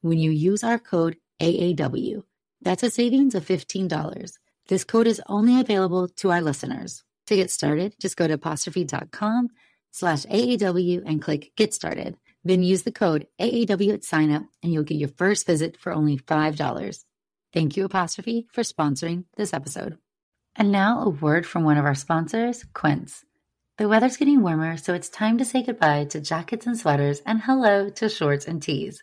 when 0.00 0.18
you 0.18 0.30
use 0.30 0.64
our 0.64 0.78
code 0.78 1.16
AAW. 1.40 2.22
That's 2.62 2.82
a 2.82 2.90
savings 2.90 3.34
of 3.34 3.46
$15. 3.46 4.32
This 4.68 4.84
code 4.84 5.06
is 5.06 5.22
only 5.26 5.60
available 5.60 6.08
to 6.08 6.30
our 6.30 6.40
listeners. 6.40 7.02
To 7.26 7.36
get 7.36 7.50
started, 7.50 7.94
just 8.00 8.16
go 8.16 8.26
to 8.26 8.34
apostrophe.com 8.34 9.48
slash 9.90 10.24
AAW 10.26 11.02
and 11.06 11.22
click 11.22 11.52
Get 11.56 11.74
Started. 11.74 12.16
Then 12.44 12.62
use 12.62 12.82
the 12.82 12.92
code 12.92 13.26
AAW 13.40 13.94
at 13.94 14.04
sign 14.04 14.30
up 14.30 14.44
and 14.62 14.72
you'll 14.72 14.84
get 14.84 14.98
your 14.98 15.08
first 15.08 15.46
visit 15.46 15.76
for 15.76 15.92
only 15.92 16.18
$5. 16.18 17.04
Thank 17.52 17.76
you, 17.76 17.84
Apostrophe, 17.84 18.46
for 18.52 18.62
sponsoring 18.62 19.24
this 19.36 19.52
episode. 19.52 19.98
And 20.56 20.72
now 20.72 21.02
a 21.02 21.08
word 21.08 21.46
from 21.46 21.64
one 21.64 21.76
of 21.76 21.84
our 21.84 21.94
sponsors, 21.94 22.64
Quince. 22.74 23.24
The 23.78 23.88
weather's 23.88 24.16
getting 24.16 24.42
warmer, 24.42 24.76
so 24.76 24.94
it's 24.94 25.08
time 25.08 25.38
to 25.38 25.44
say 25.44 25.62
goodbye 25.62 26.04
to 26.06 26.20
jackets 26.20 26.66
and 26.66 26.76
sweaters 26.76 27.22
and 27.24 27.40
hello 27.40 27.88
to 27.90 28.08
shorts 28.08 28.46
and 28.46 28.62
tees. 28.62 29.02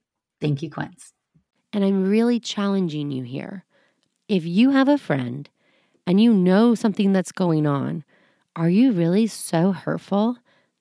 Thank 0.41 0.61
you, 0.63 0.69
Quince. 0.69 1.13
And 1.73 1.85
I'm 1.85 2.09
really 2.09 2.39
challenging 2.39 3.11
you 3.11 3.23
here. 3.23 3.65
If 4.27 4.45
you 4.45 4.71
have 4.71 4.89
a 4.89 4.97
friend 4.97 5.49
and 6.07 6.21
you 6.21 6.33
know 6.33 6.75
something 6.75 7.13
that's 7.13 7.31
going 7.31 7.67
on, 7.67 8.03
are 8.55 8.69
you 8.69 8.91
really 8.91 9.27
so 9.27 9.71
hurtful 9.73 10.37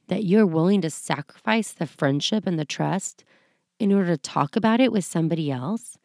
that 0.09 0.25
you're 0.25 0.47
willing 0.47 0.81
to 0.83 0.91
sacrifice 0.91 1.73
the 1.73 1.87
friendship 1.87 2.47
and 2.47 2.59
the 2.59 2.65
trust 2.65 3.25
in 3.79 3.93
order 3.93 4.09
to 4.09 4.19
talk 4.19 4.57
about 4.57 4.81
it 4.81 4.93
with 4.93 5.05
somebody 5.05 5.51
else? 5.51 5.99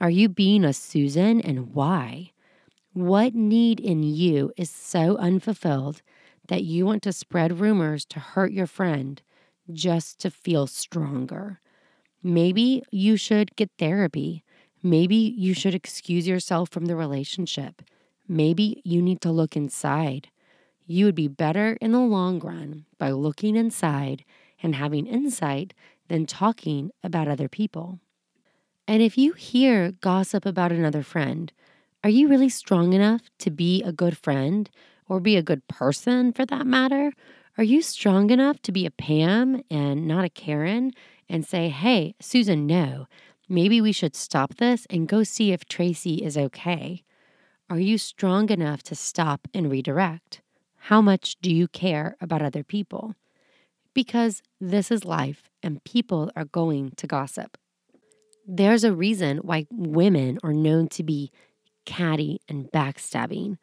Are 0.00 0.10
you 0.10 0.28
being 0.28 0.64
a 0.64 0.72
Susan 0.72 1.40
and 1.40 1.74
why? 1.74 2.32
What 2.94 3.34
need 3.34 3.80
in 3.80 4.02
you 4.02 4.52
is 4.56 4.70
so 4.70 5.16
unfulfilled 5.18 6.02
that 6.48 6.64
you 6.64 6.86
want 6.86 7.02
to 7.04 7.12
spread 7.12 7.60
rumors 7.60 8.04
to 8.06 8.20
hurt 8.20 8.52
your 8.52 8.66
friend 8.66 9.22
just 9.72 10.20
to 10.20 10.30
feel 10.30 10.66
stronger? 10.66 11.60
Maybe 12.22 12.82
you 12.90 13.16
should 13.16 13.56
get 13.56 13.70
therapy. 13.78 14.44
Maybe 14.82 15.16
you 15.16 15.54
should 15.54 15.74
excuse 15.74 16.26
yourself 16.26 16.70
from 16.70 16.86
the 16.86 16.96
relationship. 16.96 17.82
Maybe 18.28 18.80
you 18.84 19.02
need 19.02 19.20
to 19.22 19.32
look 19.32 19.56
inside. 19.56 20.28
You 20.86 21.06
would 21.06 21.14
be 21.14 21.28
better 21.28 21.78
in 21.80 21.92
the 21.92 22.00
long 22.00 22.38
run 22.40 22.86
by 22.98 23.10
looking 23.10 23.56
inside 23.56 24.24
and 24.62 24.74
having 24.74 25.06
insight 25.06 25.74
than 26.08 26.26
talking 26.26 26.90
about 27.02 27.28
other 27.28 27.48
people. 27.48 27.98
And 28.86 29.02
if 29.02 29.16
you 29.16 29.32
hear 29.32 29.92
gossip 30.00 30.44
about 30.44 30.72
another 30.72 31.02
friend, 31.02 31.52
are 32.04 32.10
you 32.10 32.28
really 32.28 32.48
strong 32.48 32.92
enough 32.92 33.22
to 33.38 33.50
be 33.50 33.82
a 33.82 33.92
good 33.92 34.18
friend 34.18 34.68
or 35.08 35.20
be 35.20 35.36
a 35.36 35.42
good 35.42 35.66
person 35.68 36.32
for 36.32 36.44
that 36.46 36.66
matter? 36.66 37.12
Are 37.56 37.64
you 37.64 37.82
strong 37.82 38.30
enough 38.30 38.60
to 38.62 38.72
be 38.72 38.86
a 38.86 38.90
Pam 38.90 39.62
and 39.70 40.08
not 40.08 40.24
a 40.24 40.30
Karen 40.30 40.92
and 41.32 41.46
say, 41.46 41.70
hey, 41.70 42.14
Susan, 42.20 42.66
no, 42.66 43.06
maybe 43.48 43.80
we 43.80 43.90
should 43.90 44.14
stop 44.14 44.56
this 44.56 44.86
and 44.90 45.08
go 45.08 45.22
see 45.22 45.50
if 45.50 45.64
Tracy 45.64 46.16
is 46.16 46.36
okay? 46.36 47.02
Are 47.70 47.80
you 47.80 47.96
strong 47.96 48.50
enough 48.50 48.82
to 48.84 48.94
stop 48.94 49.48
and 49.54 49.70
redirect? 49.70 50.42
How 50.76 51.00
much 51.00 51.36
do 51.40 51.50
you 51.50 51.68
care 51.68 52.16
about 52.20 52.42
other 52.42 52.62
people? 52.62 53.14
Because 53.94 54.42
this 54.60 54.90
is 54.90 55.06
life 55.06 55.48
and 55.62 55.82
people 55.84 56.30
are 56.36 56.44
going 56.44 56.92
to 56.98 57.06
gossip. 57.06 57.56
There's 58.46 58.84
a 58.84 58.92
reason 58.92 59.38
why 59.38 59.66
women 59.70 60.38
are 60.42 60.52
known 60.52 60.88
to 60.88 61.02
be 61.02 61.32
catty 61.86 62.42
and 62.46 62.70
backstabbing 62.70 63.56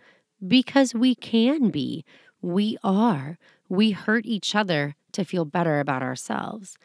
because 0.45 0.95
we 0.95 1.13
can 1.13 1.69
be. 1.69 2.03
We 2.41 2.79
are. 2.83 3.38
We 3.67 3.91
hurt 3.91 4.25
each 4.25 4.55
other 4.55 4.95
to 5.11 5.23
feel 5.23 5.45
better 5.45 5.79
about 5.79 6.01
ourselves. 6.01 6.77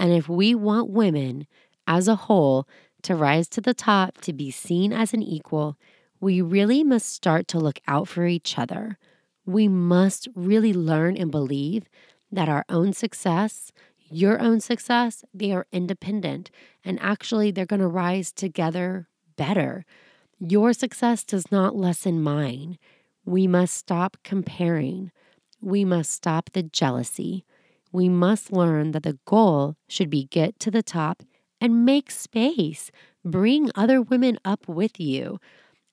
And 0.00 0.14
if 0.14 0.30
we 0.30 0.54
want 0.54 0.88
women 0.88 1.46
as 1.86 2.08
a 2.08 2.16
whole 2.16 2.66
to 3.02 3.14
rise 3.14 3.48
to 3.48 3.60
the 3.60 3.74
top, 3.74 4.18
to 4.22 4.32
be 4.32 4.50
seen 4.50 4.94
as 4.94 5.12
an 5.12 5.22
equal, 5.22 5.76
we 6.20 6.40
really 6.40 6.82
must 6.82 7.10
start 7.10 7.46
to 7.48 7.58
look 7.58 7.80
out 7.86 8.08
for 8.08 8.26
each 8.26 8.58
other. 8.58 8.96
We 9.44 9.68
must 9.68 10.26
really 10.34 10.72
learn 10.72 11.18
and 11.18 11.30
believe 11.30 11.84
that 12.32 12.48
our 12.48 12.64
own 12.70 12.94
success, 12.94 13.72
your 13.98 14.40
own 14.40 14.60
success, 14.60 15.22
they 15.34 15.52
are 15.52 15.66
independent 15.70 16.50
and 16.82 16.98
actually 17.02 17.50
they're 17.50 17.66
going 17.66 17.80
to 17.80 17.86
rise 17.86 18.32
together 18.32 19.06
better. 19.36 19.84
Your 20.38 20.72
success 20.72 21.24
does 21.24 21.52
not 21.52 21.76
lessen 21.76 22.22
mine. 22.22 22.78
We 23.26 23.46
must 23.46 23.74
stop 23.74 24.16
comparing. 24.24 25.12
We 25.60 25.84
must 25.84 26.10
stop 26.10 26.50
the 26.54 26.62
jealousy. 26.62 27.44
We 27.92 28.08
must 28.08 28.52
learn 28.52 28.92
that 28.92 29.02
the 29.02 29.18
goal 29.24 29.76
should 29.88 30.10
be 30.10 30.24
get 30.24 30.58
to 30.60 30.70
the 30.70 30.82
top 30.82 31.22
and 31.60 31.84
make 31.84 32.10
space. 32.10 32.90
Bring 33.24 33.70
other 33.74 34.00
women 34.00 34.38
up 34.44 34.68
with 34.68 34.98
you. 35.00 35.38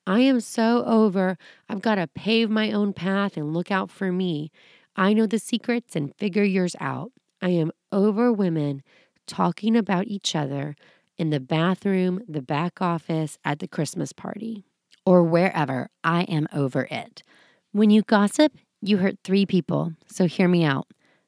I 0.06 0.22
am 0.22 0.40
so 0.40 0.86
over, 0.86 1.38
I've 1.68 1.82
got 1.82 1.96
to 1.96 2.08
pave 2.08 2.50
my 2.50 2.72
own 2.72 2.94
path 2.94 3.36
and 3.36 3.54
look 3.54 3.72
out 3.72 3.92
for 3.92 4.12
me. 4.12 4.52
I 4.96 5.14
know 5.14 5.26
the 5.26 5.40
secrets 5.40 5.96
and 5.96 6.16
figure 6.16 6.44
yours 6.44 6.76
out. 6.80 7.12
I 7.42 7.50
am 7.50 7.72
over 7.92 8.32
women 8.32 8.84
talking 9.28 9.76
about 9.76 10.08
each 10.08 10.36
other 10.36 10.76
in 11.18 11.30
the 11.30 11.40
bathroom, 11.40 12.22
the 12.28 12.42
back 12.42 12.82
office, 12.82 13.38
at 13.44 13.60
the 13.60 13.68
Christmas 13.68 14.14
party, 14.14 14.64
or 15.06 15.24
wherever. 15.24 15.90
I 16.04 16.24
am 16.24 16.48
over 16.54 16.88
it. 16.90 17.24
When 17.72 17.90
you 17.90 18.02
gossip, 18.04 18.54
you 18.82 18.98
hurt 18.98 19.18
three 19.24 19.46
people, 19.46 19.94
so 20.08 20.26
hear 20.26 20.48
me 20.48 20.64
out. 20.64 20.88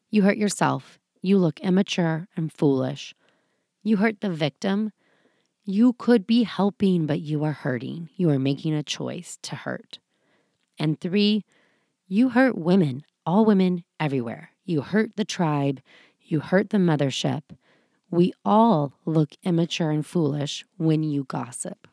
You 0.10 0.24
hurt 0.24 0.38
yourself. 0.38 1.00
You 1.22 1.38
look 1.38 1.60
immature 1.60 2.28
and 2.36 2.52
foolish. 2.52 3.14
You 3.84 3.98
hurt 3.98 4.22
the 4.22 4.30
victim. 4.30 4.92
You 5.66 5.94
could 5.94 6.26
be 6.26 6.44
helping, 6.44 7.06
but 7.06 7.22
you 7.22 7.44
are 7.44 7.52
hurting. 7.52 8.10
You 8.16 8.30
are 8.30 8.40
making 8.40 8.74
a 8.74 8.84
choice 8.84 9.38
to 9.44 9.56
hurt. 9.56 10.00
And 10.80 11.00
three, 11.00 11.44
you 12.08 12.30
hurt 12.30 12.58
women, 12.58 13.04
all 13.26 13.46
women 13.46 13.84
everywhere. 14.00 14.52
You 14.66 14.82
hurt 14.82 15.16
the 15.16 15.26
tribe. 15.26 15.82
You 16.22 16.40
hurt 16.40 16.70
the 16.70 16.78
mothership. 16.78 17.44
We 18.10 18.34
all 18.44 18.94
look 19.06 19.36
immature 19.44 19.92
and 19.92 20.06
foolish 20.06 20.66
when 20.78 21.04
you 21.04 21.26
gossip. 21.26 21.88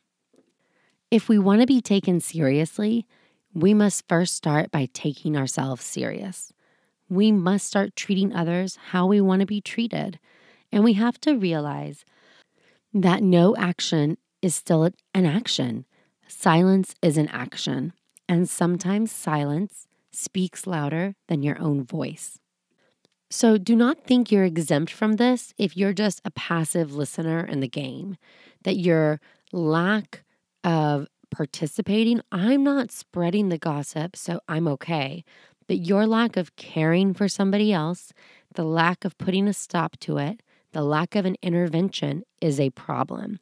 If 1.10 1.28
we 1.28 1.38
want 1.38 1.60
to 1.60 1.66
be 1.66 1.80
taken 1.80 2.20
seriously, 2.20 3.06
we 3.52 3.74
must 3.74 4.08
first 4.08 4.34
start 4.34 4.70
by 4.70 4.88
taking 4.92 5.36
ourselves 5.36 5.84
serious. 5.84 6.52
We 7.08 7.32
must 7.32 7.66
start 7.66 7.96
treating 7.96 8.34
others 8.34 8.78
how 8.90 9.06
we 9.06 9.20
want 9.20 9.40
to 9.40 9.46
be 9.46 9.60
treated. 9.60 10.18
And 10.72 10.82
we 10.82 10.94
have 10.94 11.20
to 11.20 11.36
realize 11.36 12.04
that 12.92 13.22
no 13.22 13.54
action 13.56 14.18
is 14.42 14.54
still 14.54 14.84
an 15.14 15.26
action. 15.26 15.84
Silence 16.28 16.94
is 17.02 17.16
an 17.16 17.28
action. 17.28 17.92
And 18.28 18.48
sometimes 18.48 19.12
silence 19.12 19.86
speaks 20.10 20.66
louder 20.66 21.14
than 21.28 21.42
your 21.42 21.60
own 21.60 21.84
voice. 21.84 22.38
So 23.30 23.58
do 23.58 23.74
not 23.74 24.04
think 24.04 24.30
you're 24.30 24.44
exempt 24.44 24.92
from 24.92 25.14
this 25.14 25.52
if 25.58 25.76
you're 25.76 25.92
just 25.92 26.20
a 26.24 26.30
passive 26.30 26.94
listener 26.94 27.44
in 27.44 27.60
the 27.60 27.68
game, 27.68 28.16
that 28.62 28.76
your 28.76 29.20
lack 29.52 30.24
of 30.64 31.06
participating, 31.30 32.20
I'm 32.30 32.62
not 32.62 32.92
spreading 32.92 33.48
the 33.48 33.58
gossip, 33.58 34.16
so 34.16 34.40
I'm 34.48 34.68
okay. 34.68 35.24
But 35.68 35.78
your 35.78 36.06
lack 36.06 36.36
of 36.36 36.56
caring 36.56 37.14
for 37.14 37.28
somebody 37.28 37.72
else, 37.72 38.12
the 38.54 38.64
lack 38.64 39.04
of 39.04 39.18
putting 39.18 39.48
a 39.48 39.52
stop 39.52 39.98
to 40.00 40.18
it, 40.18 40.42
the 40.72 40.82
lack 40.82 41.14
of 41.14 41.24
an 41.24 41.36
intervention 41.42 42.22
is 42.40 42.60
a 42.60 42.70
problem. 42.70 43.38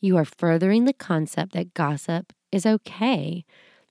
You 0.00 0.16
are 0.16 0.24
furthering 0.24 0.84
the 0.84 0.92
concept 0.92 1.52
that 1.52 1.74
gossip 1.74 2.32
is 2.50 2.64
okay. 2.64 3.44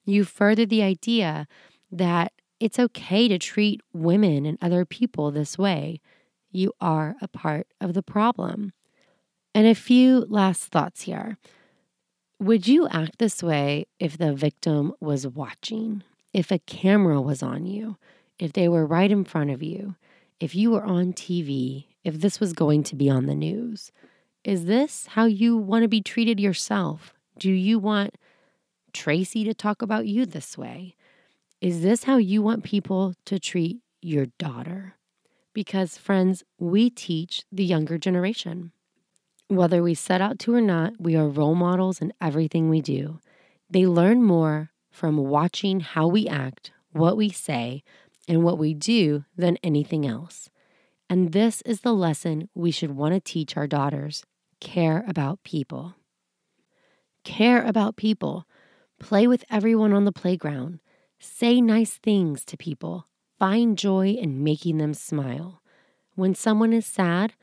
You 0.05 0.23
further 0.23 0.65
the 0.65 0.83
idea 0.83 1.47
that 1.91 2.31
it's 2.59 2.79
okay 2.79 3.27
to 3.27 3.37
treat 3.37 3.81
women 3.93 4.45
and 4.45 4.57
other 4.61 4.85
people 4.85 5.31
this 5.31 5.57
way. 5.57 6.01
You 6.51 6.73
are 6.81 7.15
a 7.21 7.27
part 7.27 7.67
of 7.79 7.93
the 7.93 8.01
problem. 8.01 8.73
And 9.53 9.67
a 9.67 9.75
few 9.75 10.25
last 10.29 10.65
thoughts 10.65 11.03
here. 11.03 11.37
Would 12.39 12.67
you 12.67 12.87
act 12.89 13.19
this 13.19 13.41
way 13.41 13.85
if 13.99 14.17
the 14.17 14.33
victim 14.33 14.93
was 14.99 15.27
watching? 15.27 16.03
If 16.33 16.51
a 16.51 16.59
camera 16.59 17.21
was 17.21 17.41
on 17.41 17.65
you? 17.65 17.97
If 18.37 18.53
they 18.53 18.67
were 18.67 18.85
right 18.85 19.11
in 19.11 19.23
front 19.23 19.49
of 19.49 19.63
you? 19.63 19.95
If 20.39 20.53
you 20.53 20.71
were 20.71 20.83
on 20.83 21.13
TV? 21.13 21.85
If 22.03 22.21
this 22.21 22.39
was 22.39 22.53
going 22.53 22.83
to 22.83 22.95
be 22.95 23.09
on 23.09 23.25
the 23.25 23.35
news? 23.35 23.91
Is 24.43 24.65
this 24.65 25.07
how 25.07 25.25
you 25.25 25.57
want 25.57 25.83
to 25.83 25.87
be 25.87 26.01
treated 26.01 26.39
yourself? 26.39 27.13
Do 27.37 27.51
you 27.51 27.79
want 27.79 28.15
Tracy 28.93 29.43
to 29.43 29.53
talk 29.53 29.81
about 29.81 30.07
you 30.07 30.25
this 30.25 30.57
way? 30.57 30.95
Is 31.59 31.81
this 31.81 32.03
how 32.03 32.17
you 32.17 32.41
want 32.41 32.63
people 32.63 33.13
to 33.25 33.39
treat 33.39 33.79
your 34.01 34.27
daughter? 34.37 34.95
Because, 35.53 35.97
friends, 35.97 36.43
we 36.59 36.89
teach 36.89 37.43
the 37.51 37.65
younger 37.65 37.97
generation. 37.97 38.71
Whether 39.47 39.81
we 39.81 39.95
set 39.95 40.21
out 40.21 40.39
to 40.39 40.53
or 40.53 40.61
not, 40.61 40.93
we 40.99 41.15
are 41.15 41.27
role 41.27 41.55
models 41.55 41.99
in 41.99 42.13
everything 42.21 42.69
we 42.69 42.81
do. 42.81 43.19
They 43.69 43.87
learn 43.87 44.23
more 44.23 44.71
from 44.97 45.17
watching 45.17 45.79
how 45.79 46.07
we 46.07 46.27
act, 46.27 46.71
what 46.91 47.15
we 47.15 47.29
say, 47.29 47.83
and 48.27 48.43
what 48.43 48.57
we 48.57 48.73
do 48.73 49.23
than 49.37 49.55
anything 49.61 50.07
else. 50.07 50.49
And 51.07 51.33
this 51.33 51.61
is 51.61 51.81
the 51.81 51.93
lesson 51.93 52.49
we 52.55 52.71
should 52.71 52.89
want 52.91 53.13
to 53.13 53.19
teach 53.19 53.55
our 53.55 53.67
daughters 53.67 54.25
care 54.59 55.05
about 55.07 55.43
people. 55.43 55.93
Care 57.23 57.63
about 57.63 57.95
people. 57.95 58.47
Play 58.99 59.27
with 59.27 59.45
everyone 59.51 59.93
on 59.93 60.05
the 60.05 60.11
playground. 60.11 60.79
Say 61.19 61.61
nice 61.61 61.97
things 61.97 62.43
to 62.45 62.57
people. 62.57 63.07
Find 63.37 63.77
joy 63.77 64.09
in 64.09 64.43
making 64.43 64.79
them 64.79 64.95
smile. 64.95 65.61
When 66.15 66.33
someone 66.33 66.73
is 66.73 66.87
sad, 66.87 67.33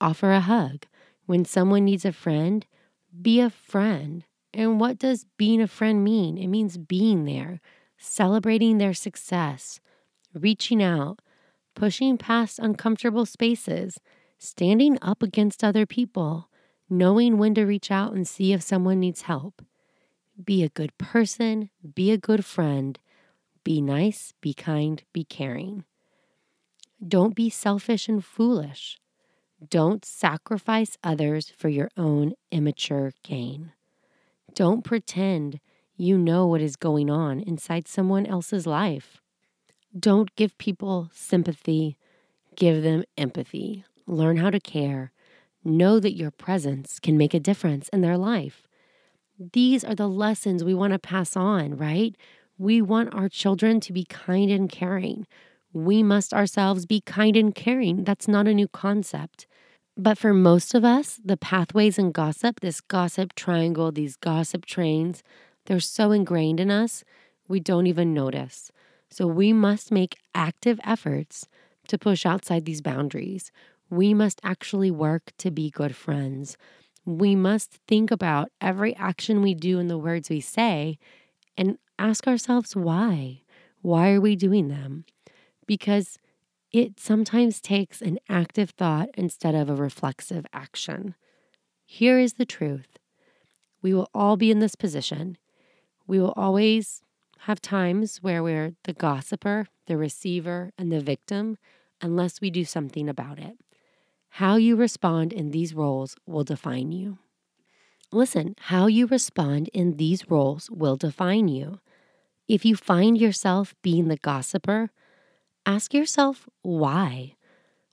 offer 0.00 0.32
a 0.32 0.40
hug. 0.40 0.86
When 1.26 1.44
someone 1.44 1.84
needs 1.84 2.06
a 2.06 2.12
friend, 2.12 2.64
be 3.20 3.38
a 3.38 3.50
friend. 3.50 4.24
And 4.56 4.80
what 4.80 4.98
does 4.98 5.26
being 5.36 5.60
a 5.60 5.68
friend 5.68 6.02
mean? 6.02 6.38
It 6.38 6.46
means 6.46 6.78
being 6.78 7.26
there, 7.26 7.60
celebrating 7.98 8.78
their 8.78 8.94
success, 8.94 9.80
reaching 10.32 10.82
out, 10.82 11.20
pushing 11.74 12.16
past 12.16 12.58
uncomfortable 12.58 13.26
spaces, 13.26 14.00
standing 14.38 14.98
up 15.02 15.22
against 15.22 15.62
other 15.62 15.84
people, 15.84 16.48
knowing 16.88 17.36
when 17.36 17.54
to 17.54 17.66
reach 17.66 17.90
out 17.90 18.14
and 18.14 18.26
see 18.26 18.54
if 18.54 18.62
someone 18.62 18.98
needs 18.98 19.22
help. 19.22 19.60
Be 20.42 20.62
a 20.62 20.70
good 20.70 20.96
person, 20.96 21.68
be 21.94 22.10
a 22.10 22.16
good 22.16 22.42
friend, 22.42 22.98
be 23.62 23.82
nice, 23.82 24.32
be 24.40 24.54
kind, 24.54 25.02
be 25.12 25.22
caring. 25.22 25.84
Don't 27.06 27.34
be 27.34 27.50
selfish 27.50 28.08
and 28.08 28.24
foolish. 28.24 28.98
Don't 29.68 30.02
sacrifice 30.02 30.96
others 31.04 31.52
for 31.54 31.68
your 31.68 31.90
own 31.98 32.32
immature 32.50 33.12
gain. 33.22 33.72
Don't 34.56 34.82
pretend 34.82 35.60
you 35.98 36.16
know 36.16 36.46
what 36.46 36.62
is 36.62 36.76
going 36.76 37.10
on 37.10 37.40
inside 37.40 37.86
someone 37.86 38.24
else's 38.24 38.66
life. 38.66 39.20
Don't 39.96 40.34
give 40.34 40.56
people 40.56 41.10
sympathy, 41.12 41.98
give 42.56 42.82
them 42.82 43.04
empathy. 43.18 43.84
Learn 44.06 44.38
how 44.38 44.48
to 44.48 44.58
care. 44.58 45.12
Know 45.62 46.00
that 46.00 46.16
your 46.16 46.30
presence 46.30 46.98
can 46.98 47.18
make 47.18 47.34
a 47.34 47.40
difference 47.40 47.90
in 47.90 48.00
their 48.00 48.16
life. 48.16 48.66
These 49.38 49.84
are 49.84 49.94
the 49.94 50.08
lessons 50.08 50.64
we 50.64 50.72
want 50.72 50.94
to 50.94 50.98
pass 50.98 51.36
on, 51.36 51.76
right? 51.76 52.16
We 52.56 52.80
want 52.80 53.12
our 53.12 53.28
children 53.28 53.78
to 53.80 53.92
be 53.92 54.04
kind 54.04 54.50
and 54.50 54.70
caring. 54.70 55.26
We 55.74 56.02
must 56.02 56.32
ourselves 56.32 56.86
be 56.86 57.02
kind 57.02 57.36
and 57.36 57.54
caring. 57.54 58.04
That's 58.04 58.26
not 58.26 58.48
a 58.48 58.54
new 58.54 58.68
concept. 58.68 59.46
But 59.96 60.18
for 60.18 60.34
most 60.34 60.74
of 60.74 60.84
us, 60.84 61.18
the 61.24 61.36
pathways 61.36 61.98
and 61.98 62.12
gossip, 62.12 62.60
this 62.60 62.80
gossip 62.80 63.34
triangle, 63.34 63.90
these 63.90 64.16
gossip 64.16 64.66
trains, 64.66 65.22
they're 65.64 65.80
so 65.80 66.12
ingrained 66.12 66.60
in 66.60 66.70
us, 66.70 67.02
we 67.48 67.60
don't 67.60 67.86
even 67.86 68.12
notice. 68.12 68.70
So 69.08 69.26
we 69.26 69.52
must 69.52 69.90
make 69.90 70.16
active 70.34 70.78
efforts 70.84 71.48
to 71.88 71.98
push 71.98 72.26
outside 72.26 72.64
these 72.64 72.82
boundaries. 72.82 73.50
We 73.88 74.12
must 74.12 74.40
actually 74.42 74.90
work 74.90 75.32
to 75.38 75.50
be 75.50 75.70
good 75.70 75.94
friends. 75.96 76.56
We 77.04 77.34
must 77.36 77.78
think 77.86 78.10
about 78.10 78.50
every 78.60 78.94
action 78.96 79.40
we 79.40 79.54
do 79.54 79.78
and 79.78 79.88
the 79.88 79.96
words 79.98 80.28
we 80.28 80.40
say 80.40 80.98
and 81.56 81.78
ask 81.98 82.26
ourselves 82.26 82.76
why. 82.76 83.42
Why 83.82 84.12
are 84.12 84.20
we 84.20 84.36
doing 84.36 84.68
them? 84.68 85.04
Because 85.66 86.18
it 86.72 86.98
sometimes 86.98 87.60
takes 87.60 88.02
an 88.02 88.18
active 88.28 88.70
thought 88.70 89.08
instead 89.14 89.54
of 89.54 89.68
a 89.68 89.74
reflexive 89.74 90.46
action. 90.52 91.14
Here 91.84 92.18
is 92.18 92.34
the 92.34 92.46
truth 92.46 92.98
we 93.82 93.94
will 93.94 94.10
all 94.12 94.36
be 94.36 94.50
in 94.50 94.58
this 94.58 94.74
position. 94.74 95.38
We 96.08 96.18
will 96.18 96.32
always 96.36 97.02
have 97.40 97.60
times 97.60 98.18
where 98.20 98.42
we're 98.42 98.72
the 98.82 98.92
gossiper, 98.92 99.68
the 99.86 99.96
receiver, 99.96 100.72
and 100.76 100.90
the 100.90 100.98
victim 101.00 101.58
unless 102.00 102.40
we 102.40 102.50
do 102.50 102.64
something 102.64 103.08
about 103.08 103.38
it. 103.38 103.56
How 104.30 104.56
you 104.56 104.74
respond 104.74 105.32
in 105.32 105.50
these 105.50 105.72
roles 105.72 106.16
will 106.26 106.42
define 106.42 106.90
you. 106.90 107.18
Listen, 108.12 108.54
how 108.58 108.86
you 108.86 109.06
respond 109.06 109.68
in 109.68 109.98
these 109.98 110.28
roles 110.28 110.70
will 110.70 110.96
define 110.96 111.48
you. 111.48 111.80
If 112.48 112.64
you 112.64 112.76
find 112.76 113.16
yourself 113.16 113.74
being 113.82 114.08
the 114.08 114.16
gossiper, 114.16 114.90
ask 115.66 115.92
yourself 115.92 116.48
why. 116.62 117.34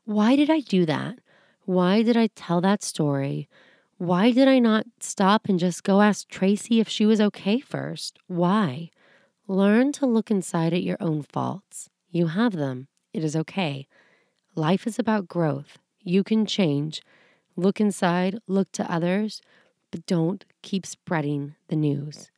Why 0.06 0.36
did 0.36 0.50
I 0.50 0.60
do 0.62 0.86
that? 0.86 1.20
Why 1.66 2.04
did 2.04 2.16
I 2.16 2.28
tell 2.28 2.62
that 2.62 2.84
story? 2.84 3.50
Why 3.98 4.32
did 4.32 4.48
I 4.48 4.60
not 4.60 4.86
stop 5.00 5.50
and 5.50 5.60
just 5.60 5.84
go 5.84 6.02
ask 6.02 6.28
Tracy 6.28 6.80
if 6.80 6.88
she 6.88 7.06
was 7.06 7.20
okay 7.20 7.60
first? 7.60 8.20
Why? 8.28 8.92
Learn 9.48 9.92
to 9.94 10.06
look 10.06 10.30
inside 10.30 10.74
at 10.74 10.84
your 10.84 10.98
own 11.00 11.24
faults. 11.24 11.90
You 12.10 12.28
have 12.28 12.54
them. 12.54 12.88
It 13.14 13.24
is 13.24 13.36
okay. 13.36 13.88
Life 14.56 14.86
is 14.86 15.00
about 15.00 15.28
growth. 15.28 15.80
You 16.02 16.24
can 16.24 16.46
change. 16.46 17.02
Look 17.56 17.80
inside, 17.80 18.40
look 18.48 18.72
to 18.74 18.92
others, 18.92 19.42
but 19.92 20.06
don't 20.06 20.44
keep 20.62 20.86
spreading 20.86 21.56
the 21.68 21.76
news. 21.76 22.30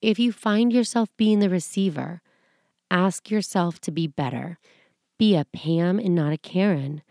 If 0.00 0.18
you 0.18 0.32
find 0.32 0.72
yourself 0.72 1.08
being 1.16 1.38
the 1.38 1.48
receiver, 1.48 2.20
ask 2.90 3.30
yourself 3.30 3.80
to 3.80 3.90
be 3.90 4.06
better. 4.06 4.58
Be 5.18 5.34
a 5.34 5.44
Pam 5.44 5.98
and 5.98 6.14
not 6.14 6.32
a 6.32 6.38
Karen. 6.38 7.02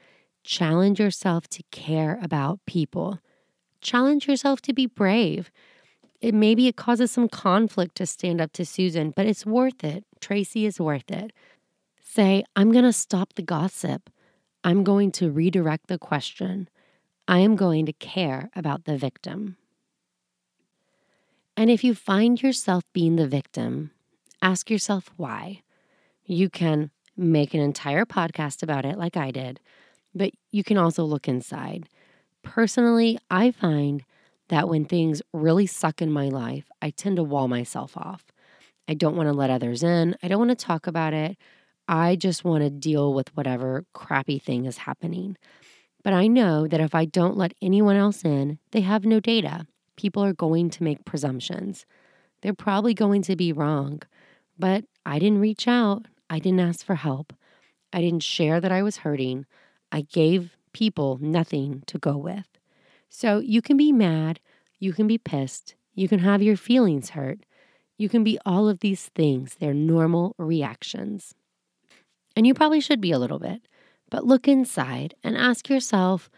Challenge 0.44 1.00
yourself 1.00 1.48
to 1.50 1.63
care 1.72 2.20
about 2.22 2.60
people. 2.66 3.20
Challenge 3.82 4.28
yourself 4.28 4.62
to 4.62 4.74
be 4.74 4.86
brave 4.86 5.52
it 6.22 6.34
maybe 6.34 6.68
it 6.68 6.76
causes 6.76 7.12
some 7.12 7.30
conflict 7.30 7.96
to 7.96 8.06
stand 8.06 8.42
up 8.42 8.52
to 8.54 8.66
Susan, 8.66 9.12
but 9.12 9.26
it's 9.26 9.46
worth 9.46 9.84
it. 9.84 10.04
Tracy 10.20 10.66
is 10.66 10.80
worth 10.80 11.12
it. 11.12 11.32
Say, 12.02 12.44
I'm 12.56 12.72
going 12.72 12.86
to 12.86 12.94
stop 12.94 13.34
the 13.34 13.44
gossip. 13.44 14.10
I'm 14.63 14.84
going 14.84 15.12
to 15.13 15.30
redirect 15.30 15.88
the 15.88 16.00
question. 16.00 16.70
I 17.28 17.40
am 17.40 17.56
going 17.56 17.86
to 17.86 17.94
care 17.94 18.50
about 18.56 18.86
the 18.86 18.98
victim. 18.98 19.58
And 21.56 21.70
if 21.70 21.84
you 21.84 21.94
find 21.94 22.42
yourself 22.42 22.84
being 22.94 23.16
the 23.16 23.28
victim, 23.28 23.92
ask 24.42 24.70
yourself 24.70 25.12
why. 25.18 25.62
You 26.30 26.50
can 26.50 26.92
make 27.16 27.54
an 27.54 27.62
entire 27.62 28.06
podcast 28.06 28.62
about 28.62 28.84
it, 28.84 28.98
like 28.98 29.16
I 29.16 29.32
did, 29.32 29.62
but 30.13 30.32
you 30.52 30.62
can 30.62 30.78
also 30.78 31.06
look 31.06 31.30
inside. 31.30 31.88
Personally, 32.44 33.18
I 33.32 33.52
find 33.52 34.04
that 34.50 34.68
when 34.68 34.84
things 34.84 35.22
really 35.32 35.66
suck 35.66 36.02
in 36.02 36.12
my 36.12 36.28
life, 36.28 36.66
I 36.82 36.90
tend 36.90 37.16
to 37.16 37.24
wall 37.24 37.48
myself 37.48 37.96
off. 37.96 38.26
I 38.90 38.94
don't 38.94 39.16
want 39.16 39.28
to 39.28 39.34
let 39.34 39.50
others 39.50 39.84
in. 39.84 40.18
I 40.22 40.28
don't 40.28 40.40
want 40.40 40.52
to 40.52 40.66
talk 40.66 40.86
about 40.86 41.13
it. 41.13 41.38
I 41.88 42.18
just 42.18 42.44
want 42.44 42.62
to 42.62 42.70
deal 42.70 43.13
with 43.13 43.36
whatever 43.36 43.86
crappy 43.94 44.38
thing 44.38 44.66
is 44.66 44.80
happening. 44.80 45.38
But 46.04 46.12
I 46.12 46.28
know 46.28 46.68
that 46.68 46.82
if 46.82 46.94
I 46.94 47.06
don't 47.06 47.38
let 47.38 47.54
anyone 47.62 47.96
else 47.96 48.26
in, 48.26 48.60
they 48.72 48.82
have 48.82 49.06
no 49.06 49.22
data. 49.22 49.66
People 49.96 50.26
are 50.26 50.34
going 50.34 50.70
to 50.72 50.84
make 50.84 51.06
presumptions. 51.06 51.86
They're 52.42 52.54
probably 52.54 52.94
going 52.94 53.22
to 53.24 53.38
be 53.38 53.54
wrong. 53.54 54.02
But 54.60 54.84
I 55.06 55.20
didn't 55.20 55.40
reach 55.40 55.70
out. 55.70 56.06
I 56.30 56.40
didn't 56.40 56.60
ask 56.60 56.86
for 56.86 56.96
help. 56.96 57.34
I 57.94 58.02
didn't 58.02 58.24
share 58.24 58.60
that 58.60 58.72
I 58.72 58.84
was 58.84 58.98
hurting. 58.98 59.46
I 59.92 60.02
gave 60.02 60.58
people 60.74 61.18
nothing 61.22 61.84
to 61.88 61.98
go 61.98 62.18
with. 62.18 62.48
So 63.10 63.40
you 63.40 63.62
can 63.62 63.78
be 63.78 63.92
mad, 63.92 64.40
you 64.80 64.94
can 64.94 65.08
be 65.08 65.18
pissed, 65.18 65.76
you 65.96 66.08
can 66.08 66.20
have 66.20 66.44
your 66.44 66.58
feelings 66.58 67.12
hurt, 67.12 67.40
you 67.98 68.10
can 68.10 68.24
be 68.24 68.38
all 68.46 68.70
of 68.70 68.82
these 68.82 69.08
things. 69.16 69.56
They're 69.56 69.74
normal 69.74 70.36
reactions. 70.38 71.34
And 72.36 72.46
you 72.46 72.54
probably 72.54 72.82
should 72.82 73.02
be 73.02 73.12
a 73.12 73.20
little 73.20 73.40
bit. 73.40 73.62
But 74.10 74.26
look 74.26 74.48
inside 74.48 75.16
and 75.24 75.36
ask 75.36 75.70
yourself 75.70 76.30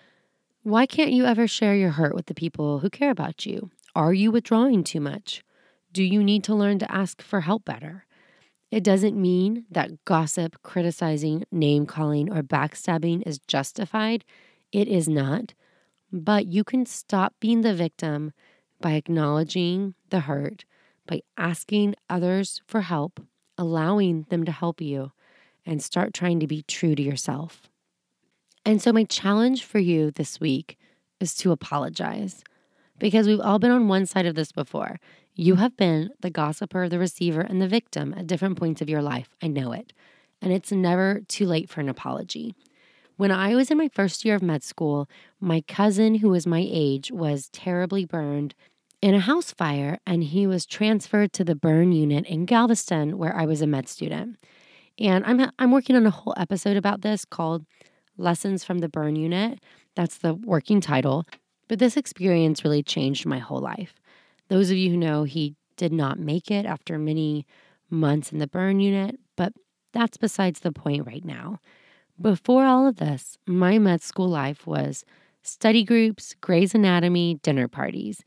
why 0.64 0.86
can't 0.86 1.12
you 1.12 1.26
ever 1.26 1.48
share 1.48 1.76
your 1.76 1.92
hurt 1.92 2.14
with 2.14 2.28
the 2.28 2.34
people 2.34 2.80
who 2.80 2.90
care 2.90 3.12
about 3.12 3.46
you? 3.46 3.72
Are 3.96 4.14
you 4.14 4.32
withdrawing 4.32 4.84
too 4.84 5.00
much? 5.00 5.44
Do 5.92 6.04
you 6.04 6.24
need 6.24 6.44
to 6.46 6.56
learn 6.56 6.80
to 6.80 6.92
ask 6.92 7.22
for 7.22 7.42
help 7.42 7.66
better? 7.66 8.06
It 8.72 8.84
doesn't 8.84 9.20
mean 9.20 9.66
that 9.72 10.06
gossip, 10.06 10.62
criticizing, 10.62 11.44
name 11.52 11.86
calling, 11.86 12.32
or 12.32 12.44
backstabbing 12.44 13.24
is 13.26 13.40
justified. 13.40 14.24
It 14.72 14.88
is 14.88 15.10
not. 15.10 15.54
But 16.12 16.48
you 16.48 16.64
can 16.64 16.86
stop 16.86 17.34
being 17.40 17.62
the 17.62 17.74
victim 17.74 18.32
by 18.80 18.92
acknowledging 18.92 19.96
the 20.10 20.22
hurt, 20.22 20.66
by 21.08 21.22
asking 21.38 21.96
others 22.10 22.62
for 22.68 22.82
help, 22.82 23.20
allowing 23.58 24.26
them 24.30 24.46
to 24.46 24.52
help 24.52 24.82
you, 24.82 25.12
and 25.66 25.84
start 25.84 26.14
trying 26.14 26.40
to 26.40 26.48
be 26.48 26.62
true 26.64 26.96
to 26.96 27.02
yourself. 27.02 27.70
And 28.66 28.82
so, 28.82 28.94
my 28.94 29.04
challenge 29.04 29.64
for 29.64 29.80
you 29.80 30.12
this 30.12 30.40
week 30.40 30.78
is 31.20 31.34
to 31.36 31.52
apologize 31.52 32.44
because 33.00 33.28
we've 33.28 33.40
all 33.40 33.60
been 33.60 33.72
on 33.72 33.88
one 33.88 34.06
side 34.06 34.26
of 34.26 34.36
this 34.36 34.52
before. 34.52 35.00
You 35.40 35.56
have 35.56 35.78
been 35.78 36.10
the 36.20 36.30
gossiper, 36.30 36.90
the 36.90 37.00
receiver, 37.00 37.40
and 37.40 37.62
the 37.62 37.68
victim 37.70 38.14
at 38.18 38.28
different 38.28 38.60
points 38.60 38.82
of 38.82 38.90
your 38.90 39.02
life. 39.02 39.30
I 39.42 39.48
know 39.48 39.72
it. 39.72 39.94
And 40.42 40.52
it's 40.52 40.70
never 40.70 41.22
too 41.30 41.46
late 41.46 41.70
for 41.70 41.80
an 41.80 41.88
apology. 41.88 42.56
When 43.16 43.32
I 43.32 43.56
was 43.56 43.72
in 43.72 43.78
my 43.78 43.88
first 43.88 44.26
year 44.26 44.36
of 44.36 44.42
med 44.42 44.64
school, 44.64 45.10
my 45.40 45.62
cousin, 45.62 46.16
who 46.16 46.28
was 46.28 46.46
my 46.46 46.68
age, 46.70 47.10
was 47.10 47.48
terribly 47.54 48.04
burned 48.04 48.54
in 49.02 49.16
a 49.16 49.22
house 49.22 49.54
fire 49.54 50.00
and 50.06 50.26
he 50.26 50.46
was 50.46 50.66
transferred 50.66 51.32
to 51.32 51.46
the 51.46 51.56
burn 51.56 51.94
unit 51.94 52.26
in 52.26 52.44
Galveston 52.44 53.18
where 53.18 53.34
I 53.34 53.46
was 53.46 53.62
a 53.62 53.68
med 53.68 53.88
student. 53.88 54.36
And 55.00 55.24
I'm 55.24 55.50
I'm 55.58 55.72
working 55.72 55.96
on 55.96 56.06
a 56.06 56.12
whole 56.12 56.34
episode 56.36 56.76
about 56.76 57.00
this 57.00 57.24
called 57.24 57.66
Lessons 58.18 58.66
from 58.66 58.80
the 58.80 58.90
Burn 58.90 59.16
Unit. 59.16 59.62
That's 59.96 60.18
the 60.18 60.34
working 60.34 60.82
title. 60.82 61.26
But 61.70 61.80
this 61.80 61.96
experience 61.96 62.66
really 62.66 62.84
changed 62.84 63.26
my 63.26 63.40
whole 63.40 63.62
life. 63.62 63.94
Those 64.50 64.72
of 64.72 64.78
you 64.78 64.90
who 64.90 64.98
know 64.98 65.24
he 65.24 65.56
did 65.78 65.94
not 65.94 66.20
make 66.20 66.52
it 66.52 66.66
after 66.66 66.98
many 66.98 67.46
months 67.90 68.32
in 68.32 68.40
the 68.40 68.48
burn 68.48 68.80
unit, 68.80 69.20
but 69.36 69.54
that's 69.94 70.18
besides 70.18 70.60
the 70.60 70.72
point 70.72 71.06
right 71.06 71.24
now. 71.24 71.60
Before 72.20 72.66
all 72.66 72.86
of 72.86 72.98
this, 72.98 73.38
my 73.48 73.80
med 73.80 74.02
school 74.02 74.28
life 74.28 74.68
was 74.68 75.06
study 75.44 75.84
groups, 75.84 76.36
Grey's 76.42 76.76
Anatomy, 76.76 77.36
dinner 77.36 77.68
parties. 77.68 78.24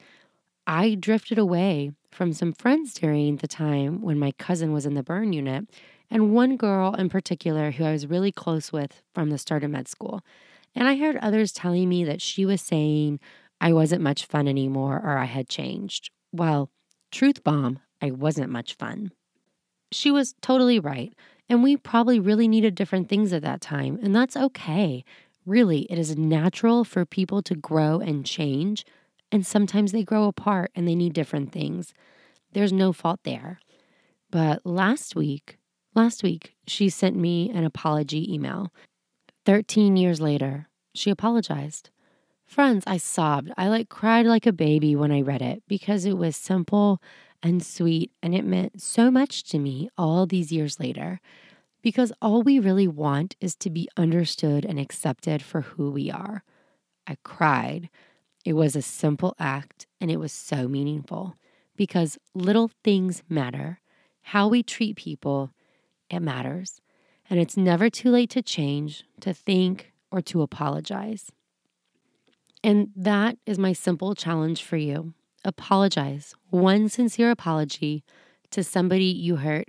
I 0.66 0.94
drifted 0.94 1.38
away 1.38 1.92
from 2.10 2.32
some 2.32 2.52
friends 2.52 2.94
during 2.94 3.36
the 3.36 3.48
time 3.48 4.00
when 4.00 4.18
my 4.18 4.32
cousin 4.32 4.72
was 4.72 4.86
in 4.86 4.94
the 4.94 5.02
burn 5.02 5.32
unit, 5.32 5.68
and 6.10 6.32
one 6.32 6.56
girl 6.56 6.94
in 6.94 7.08
particular 7.08 7.72
who 7.72 7.84
I 7.84 7.92
was 7.92 8.06
really 8.06 8.32
close 8.32 8.72
with 8.72 9.02
from 9.12 9.30
the 9.30 9.38
start 9.38 9.64
of 9.64 9.70
med 9.70 9.88
school. 9.88 10.22
And 10.74 10.88
I 10.88 10.96
heard 10.96 11.16
others 11.16 11.52
telling 11.52 11.88
me 11.88 12.04
that 12.04 12.22
she 12.22 12.46
was 12.46 12.60
saying 12.62 13.20
I 13.62 13.72
wasn't 13.72 14.02
much 14.02 14.26
fun 14.26 14.48
anymore 14.48 15.00
or 15.02 15.16
I 15.16 15.26
had 15.26 15.48
changed. 15.48 16.10
Well, 16.32 16.68
truth 17.12 17.44
bomb, 17.44 17.78
I 18.00 18.10
wasn't 18.10 18.50
much 18.50 18.74
fun. 18.74 19.12
She 19.92 20.10
was 20.10 20.34
totally 20.42 20.80
right. 20.80 21.14
And 21.48 21.62
we 21.62 21.76
probably 21.76 22.18
really 22.18 22.48
needed 22.48 22.74
different 22.74 23.08
things 23.08 23.32
at 23.32 23.42
that 23.42 23.60
time. 23.60 24.00
And 24.02 24.16
that's 24.16 24.36
okay. 24.36 25.04
Really, 25.46 25.82
it 25.82 25.96
is 25.96 26.16
natural 26.16 26.82
for 26.82 27.04
people 27.04 27.40
to 27.42 27.54
grow 27.54 28.00
and 28.00 28.26
change. 28.26 28.84
And 29.30 29.46
sometimes 29.46 29.92
they 29.92 30.02
grow 30.02 30.24
apart 30.24 30.72
and 30.74 30.88
they 30.88 30.96
need 30.96 31.12
different 31.12 31.52
things. 31.52 31.94
There's 32.52 32.72
no 32.72 32.92
fault 32.92 33.20
there. 33.22 33.60
But 34.28 34.66
last 34.66 35.14
week, 35.14 35.58
last 35.94 36.24
week, 36.24 36.56
she 36.66 36.88
sent 36.88 37.14
me 37.14 37.48
an 37.50 37.64
apology 37.64 38.32
email. 38.32 38.72
13 39.46 39.96
years 39.96 40.20
later, 40.20 40.68
she 40.94 41.10
apologized. 41.10 41.90
Friends, 42.52 42.84
I 42.86 42.98
sobbed. 42.98 43.50
I 43.56 43.68
like 43.68 43.88
cried 43.88 44.26
like 44.26 44.44
a 44.44 44.52
baby 44.52 44.94
when 44.94 45.10
I 45.10 45.22
read 45.22 45.40
it 45.40 45.62
because 45.68 46.04
it 46.04 46.18
was 46.18 46.36
simple 46.36 47.00
and 47.42 47.64
sweet, 47.64 48.12
and 48.22 48.34
it 48.34 48.44
meant 48.44 48.82
so 48.82 49.10
much 49.10 49.44
to 49.44 49.58
me 49.58 49.88
all 49.96 50.26
these 50.26 50.52
years 50.52 50.78
later. 50.78 51.18
Because 51.80 52.12
all 52.20 52.42
we 52.42 52.58
really 52.58 52.86
want 52.86 53.36
is 53.40 53.54
to 53.54 53.70
be 53.70 53.88
understood 53.96 54.66
and 54.66 54.78
accepted 54.78 55.40
for 55.40 55.62
who 55.62 55.90
we 55.90 56.10
are. 56.10 56.44
I 57.06 57.16
cried. 57.24 57.88
It 58.44 58.52
was 58.52 58.76
a 58.76 58.82
simple 58.82 59.34
act, 59.38 59.86
and 59.98 60.10
it 60.10 60.20
was 60.20 60.30
so 60.30 60.68
meaningful 60.68 61.36
because 61.74 62.18
little 62.34 62.70
things 62.84 63.22
matter. 63.30 63.80
How 64.20 64.46
we 64.46 64.62
treat 64.62 64.96
people, 64.96 65.52
it 66.10 66.20
matters. 66.20 66.82
And 67.30 67.40
it's 67.40 67.56
never 67.56 67.88
too 67.88 68.10
late 68.10 68.28
to 68.28 68.42
change, 68.42 69.04
to 69.22 69.32
think, 69.32 69.94
or 70.10 70.20
to 70.20 70.42
apologize. 70.42 71.32
And 72.64 72.90
that 72.94 73.38
is 73.44 73.58
my 73.58 73.72
simple 73.72 74.14
challenge 74.14 74.62
for 74.62 74.76
you 74.76 75.14
apologize, 75.44 76.36
one 76.50 76.88
sincere 76.88 77.30
apology 77.32 78.04
to 78.52 78.62
somebody 78.62 79.06
you 79.06 79.36
hurt 79.36 79.66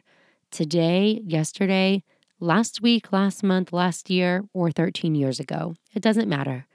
today, 0.52 1.20
yesterday, 1.26 2.04
last 2.40 2.80
week, 2.80 3.12
last 3.12 3.42
month, 3.42 3.74
last 3.74 4.08
year, 4.08 4.44
or 4.54 4.70
13 4.70 5.16
years 5.16 5.40
ago. 5.40 5.74
It 5.96 6.04
doesn't 6.04 6.30
matter. 6.30 6.68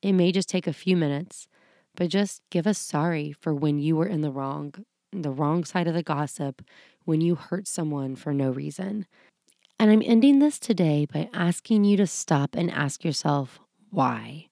It 0.00 0.12
may 0.12 0.32
just 0.32 0.48
take 0.48 0.66
a 0.66 0.72
few 0.72 0.96
minutes, 0.96 1.48
but 1.96 2.08
just 2.08 2.40
give 2.50 2.66
us 2.66 2.78
sorry 2.78 3.32
for 3.32 3.54
when 3.54 3.78
you 3.78 3.96
were 3.96 4.06
in 4.06 4.22
the 4.22 4.30
wrong, 4.30 4.72
the 5.12 5.30
wrong 5.30 5.64
side 5.64 5.86
of 5.86 5.94
the 5.94 6.02
gossip, 6.02 6.62
when 7.04 7.20
you 7.20 7.34
hurt 7.34 7.68
someone 7.68 8.16
for 8.16 8.32
no 8.32 8.50
reason. 8.50 9.06
And 9.78 9.90
I'm 9.90 10.02
ending 10.02 10.38
this 10.38 10.58
today 10.58 11.06
by 11.12 11.28
asking 11.34 11.84
you 11.84 11.98
to 11.98 12.06
stop 12.06 12.54
and 12.54 12.70
ask 12.70 13.04
yourself 13.04 13.60
why. 13.90 14.48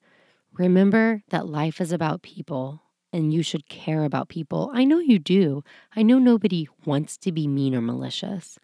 Remember 0.56 1.22
that 1.30 1.48
life 1.48 1.80
is 1.80 1.90
about 1.90 2.22
people 2.22 2.82
and 3.12 3.32
you 3.32 3.42
should 3.42 3.68
care 3.68 4.04
about 4.04 4.28
people. 4.28 4.70
I 4.72 4.84
know 4.84 4.98
you 4.98 5.18
do. 5.18 5.62
I 5.96 6.02
know 6.02 6.18
nobody 6.18 6.68
wants 6.84 7.16
to 7.18 7.32
be 7.32 7.48
mean 7.48 7.74
or 7.74 7.80
malicious. 7.80 8.58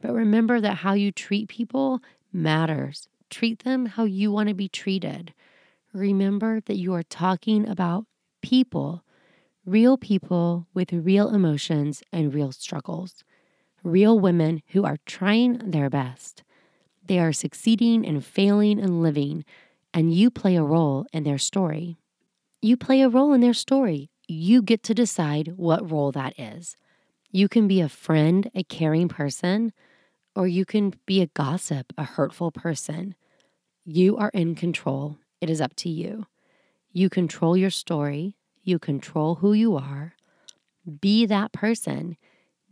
But 0.00 0.12
remember 0.12 0.60
that 0.60 0.78
how 0.78 0.94
you 0.94 1.12
treat 1.12 1.48
people 1.48 2.00
matters. 2.32 3.08
Treat 3.30 3.64
them 3.64 3.86
how 3.86 4.04
you 4.04 4.30
want 4.32 4.48
to 4.48 4.54
be 4.54 4.68
treated. 4.68 5.32
Remember 5.92 6.60
that 6.66 6.76
you 6.76 6.94
are 6.94 7.02
talking 7.02 7.68
about 7.68 8.06
people, 8.42 9.02
real 9.64 9.96
people 9.96 10.66
with 10.74 10.92
real 10.92 11.34
emotions 11.34 12.02
and 12.12 12.34
real 12.34 12.52
struggles, 12.52 13.24
real 13.82 14.18
women 14.18 14.62
who 14.68 14.84
are 14.84 14.98
trying 15.06 15.58
their 15.58 15.90
best. 15.90 16.42
They 17.04 17.18
are 17.20 17.32
succeeding 17.32 18.04
and 18.04 18.24
failing 18.24 18.80
and 18.80 19.00
living, 19.02 19.44
and 19.96 20.12
you 20.12 20.30
play 20.30 20.56
a 20.56 20.62
role 20.62 21.06
in 21.10 21.24
their 21.24 21.38
story. 21.38 21.96
You 22.60 22.76
play 22.76 23.00
a 23.00 23.08
role 23.08 23.32
in 23.32 23.40
their 23.40 23.54
story. 23.54 24.10
You 24.28 24.60
get 24.60 24.82
to 24.84 24.94
decide 24.94 25.54
what 25.56 25.90
role 25.90 26.12
that 26.12 26.38
is. 26.38 26.76
You 27.30 27.48
can 27.48 27.66
be 27.66 27.80
a 27.80 27.88
friend, 27.88 28.50
a 28.54 28.62
caring 28.62 29.08
person, 29.08 29.72
or 30.34 30.46
you 30.46 30.66
can 30.66 30.92
be 31.06 31.22
a 31.22 31.28
gossip, 31.28 31.94
a 31.96 32.04
hurtful 32.04 32.52
person. 32.52 33.14
You 33.86 34.18
are 34.18 34.28
in 34.34 34.54
control. 34.54 35.16
It 35.40 35.48
is 35.48 35.62
up 35.62 35.74
to 35.76 35.88
you. 35.88 36.26
You 36.92 37.08
control 37.08 37.56
your 37.56 37.70
story. 37.70 38.36
You 38.62 38.78
control 38.78 39.36
who 39.36 39.54
you 39.54 39.76
are. 39.76 40.12
Be 41.00 41.24
that 41.24 41.52
person. 41.52 42.18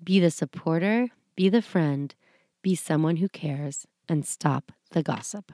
Be 0.02 0.20
the 0.20 0.30
supporter. 0.30 1.08
Be 1.36 1.48
the 1.48 1.62
friend. 1.62 2.14
Be 2.60 2.74
someone 2.74 3.16
who 3.16 3.30
cares 3.30 3.86
and 4.10 4.26
stop 4.26 4.72
the 4.90 5.02
gossip. 5.02 5.52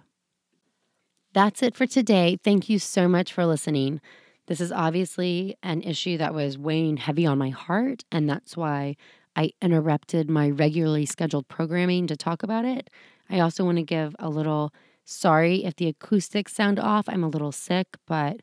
That's 1.32 1.62
it 1.62 1.76
for 1.76 1.86
today. 1.86 2.38
Thank 2.42 2.68
you 2.68 2.78
so 2.78 3.06
much 3.08 3.32
for 3.32 3.46
listening. 3.46 4.00
This 4.46 4.60
is 4.60 4.72
obviously 4.72 5.56
an 5.62 5.82
issue 5.82 6.18
that 6.18 6.34
was 6.34 6.58
weighing 6.58 6.96
heavy 6.96 7.24
on 7.24 7.38
my 7.38 7.50
heart, 7.50 8.04
and 8.10 8.28
that's 8.28 8.56
why 8.56 8.96
I 9.36 9.52
interrupted 9.62 10.28
my 10.28 10.50
regularly 10.50 11.06
scheduled 11.06 11.46
programming 11.46 12.08
to 12.08 12.16
talk 12.16 12.42
about 12.42 12.64
it. 12.64 12.90
I 13.28 13.38
also 13.38 13.64
want 13.64 13.76
to 13.78 13.84
give 13.84 14.16
a 14.18 14.28
little 14.28 14.74
sorry 15.04 15.64
if 15.64 15.76
the 15.76 15.86
acoustics 15.86 16.52
sound 16.52 16.80
off. 16.80 17.08
I'm 17.08 17.22
a 17.22 17.28
little 17.28 17.52
sick, 17.52 17.86
but 18.06 18.40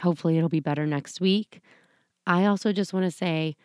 hopefully 0.00 0.38
it'll 0.38 0.48
be 0.48 0.60
better 0.60 0.86
next 0.86 1.20
week. 1.20 1.60
I 2.26 2.46
also 2.46 2.72
just 2.72 2.94
want 2.94 3.04
to 3.04 3.10
say 3.10 3.56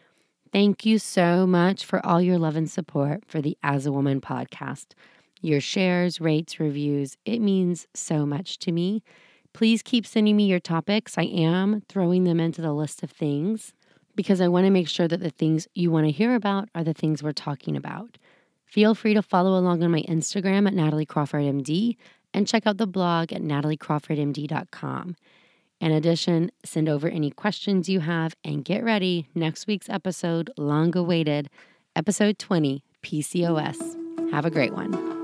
thank 0.51 0.85
you 0.85 0.99
so 0.99 1.47
much 1.47 1.85
for 1.85 2.05
all 2.05 2.21
your 2.21 2.37
love 2.37 2.55
and 2.55 2.69
support 2.69 3.23
for 3.27 3.41
the 3.41 3.57
As 3.63 3.85
a 3.85 3.91
Woman 3.91 4.21
podcast. 4.21 4.87
Your 5.41 5.61
shares, 5.61 6.19
rates, 6.19 6.59
reviews, 6.59 7.17
it 7.25 7.39
means 7.39 7.87
so 7.93 8.25
much 8.25 8.57
to 8.59 8.71
me. 8.71 9.03
Please 9.53 9.81
keep 9.81 10.05
sending 10.05 10.35
me 10.35 10.45
your 10.45 10.59
topics. 10.59 11.17
I 11.17 11.23
am 11.23 11.81
throwing 11.89 12.23
them 12.23 12.39
into 12.39 12.61
the 12.61 12.73
list 12.73 13.03
of 13.03 13.11
things 13.11 13.73
because 14.15 14.41
I 14.41 14.47
want 14.47 14.65
to 14.65 14.71
make 14.71 14.87
sure 14.87 15.07
that 15.07 15.19
the 15.19 15.29
things 15.29 15.67
you 15.73 15.91
want 15.91 16.05
to 16.05 16.11
hear 16.11 16.35
about 16.35 16.69
are 16.75 16.83
the 16.83 16.93
things 16.93 17.23
we're 17.23 17.31
talking 17.31 17.75
about. 17.75 18.17
Feel 18.65 18.93
free 18.93 19.13
to 19.13 19.21
follow 19.21 19.57
along 19.57 19.83
on 19.83 19.91
my 19.91 20.01
Instagram 20.03 20.67
at 20.67 20.73
Natalie 20.73 21.05
Crawford 21.05 21.43
MD 21.43 21.95
and 22.33 22.47
check 22.47 22.67
out 22.67 22.77
the 22.77 22.87
blog 22.87 23.31
at 23.31 23.41
nataliecrawfordmd.com. 23.41 25.15
In 25.79 25.91
addition, 25.91 26.51
send 26.65 26.89
over 26.89 27.07
any 27.07 27.29
questions 27.29 27.87
you 27.87 27.99
have 28.01 28.35
and 28.43 28.65
get 28.65 28.83
ready. 28.83 29.27
Next 29.35 29.67
week's 29.67 29.89
episode, 29.89 30.51
long 30.57 30.95
awaited, 30.97 31.49
episode 31.95 32.39
20, 32.39 32.83
PCOS. 33.03 34.31
Have 34.31 34.45
a 34.45 34.51
great 34.51 34.73
one. 34.73 35.16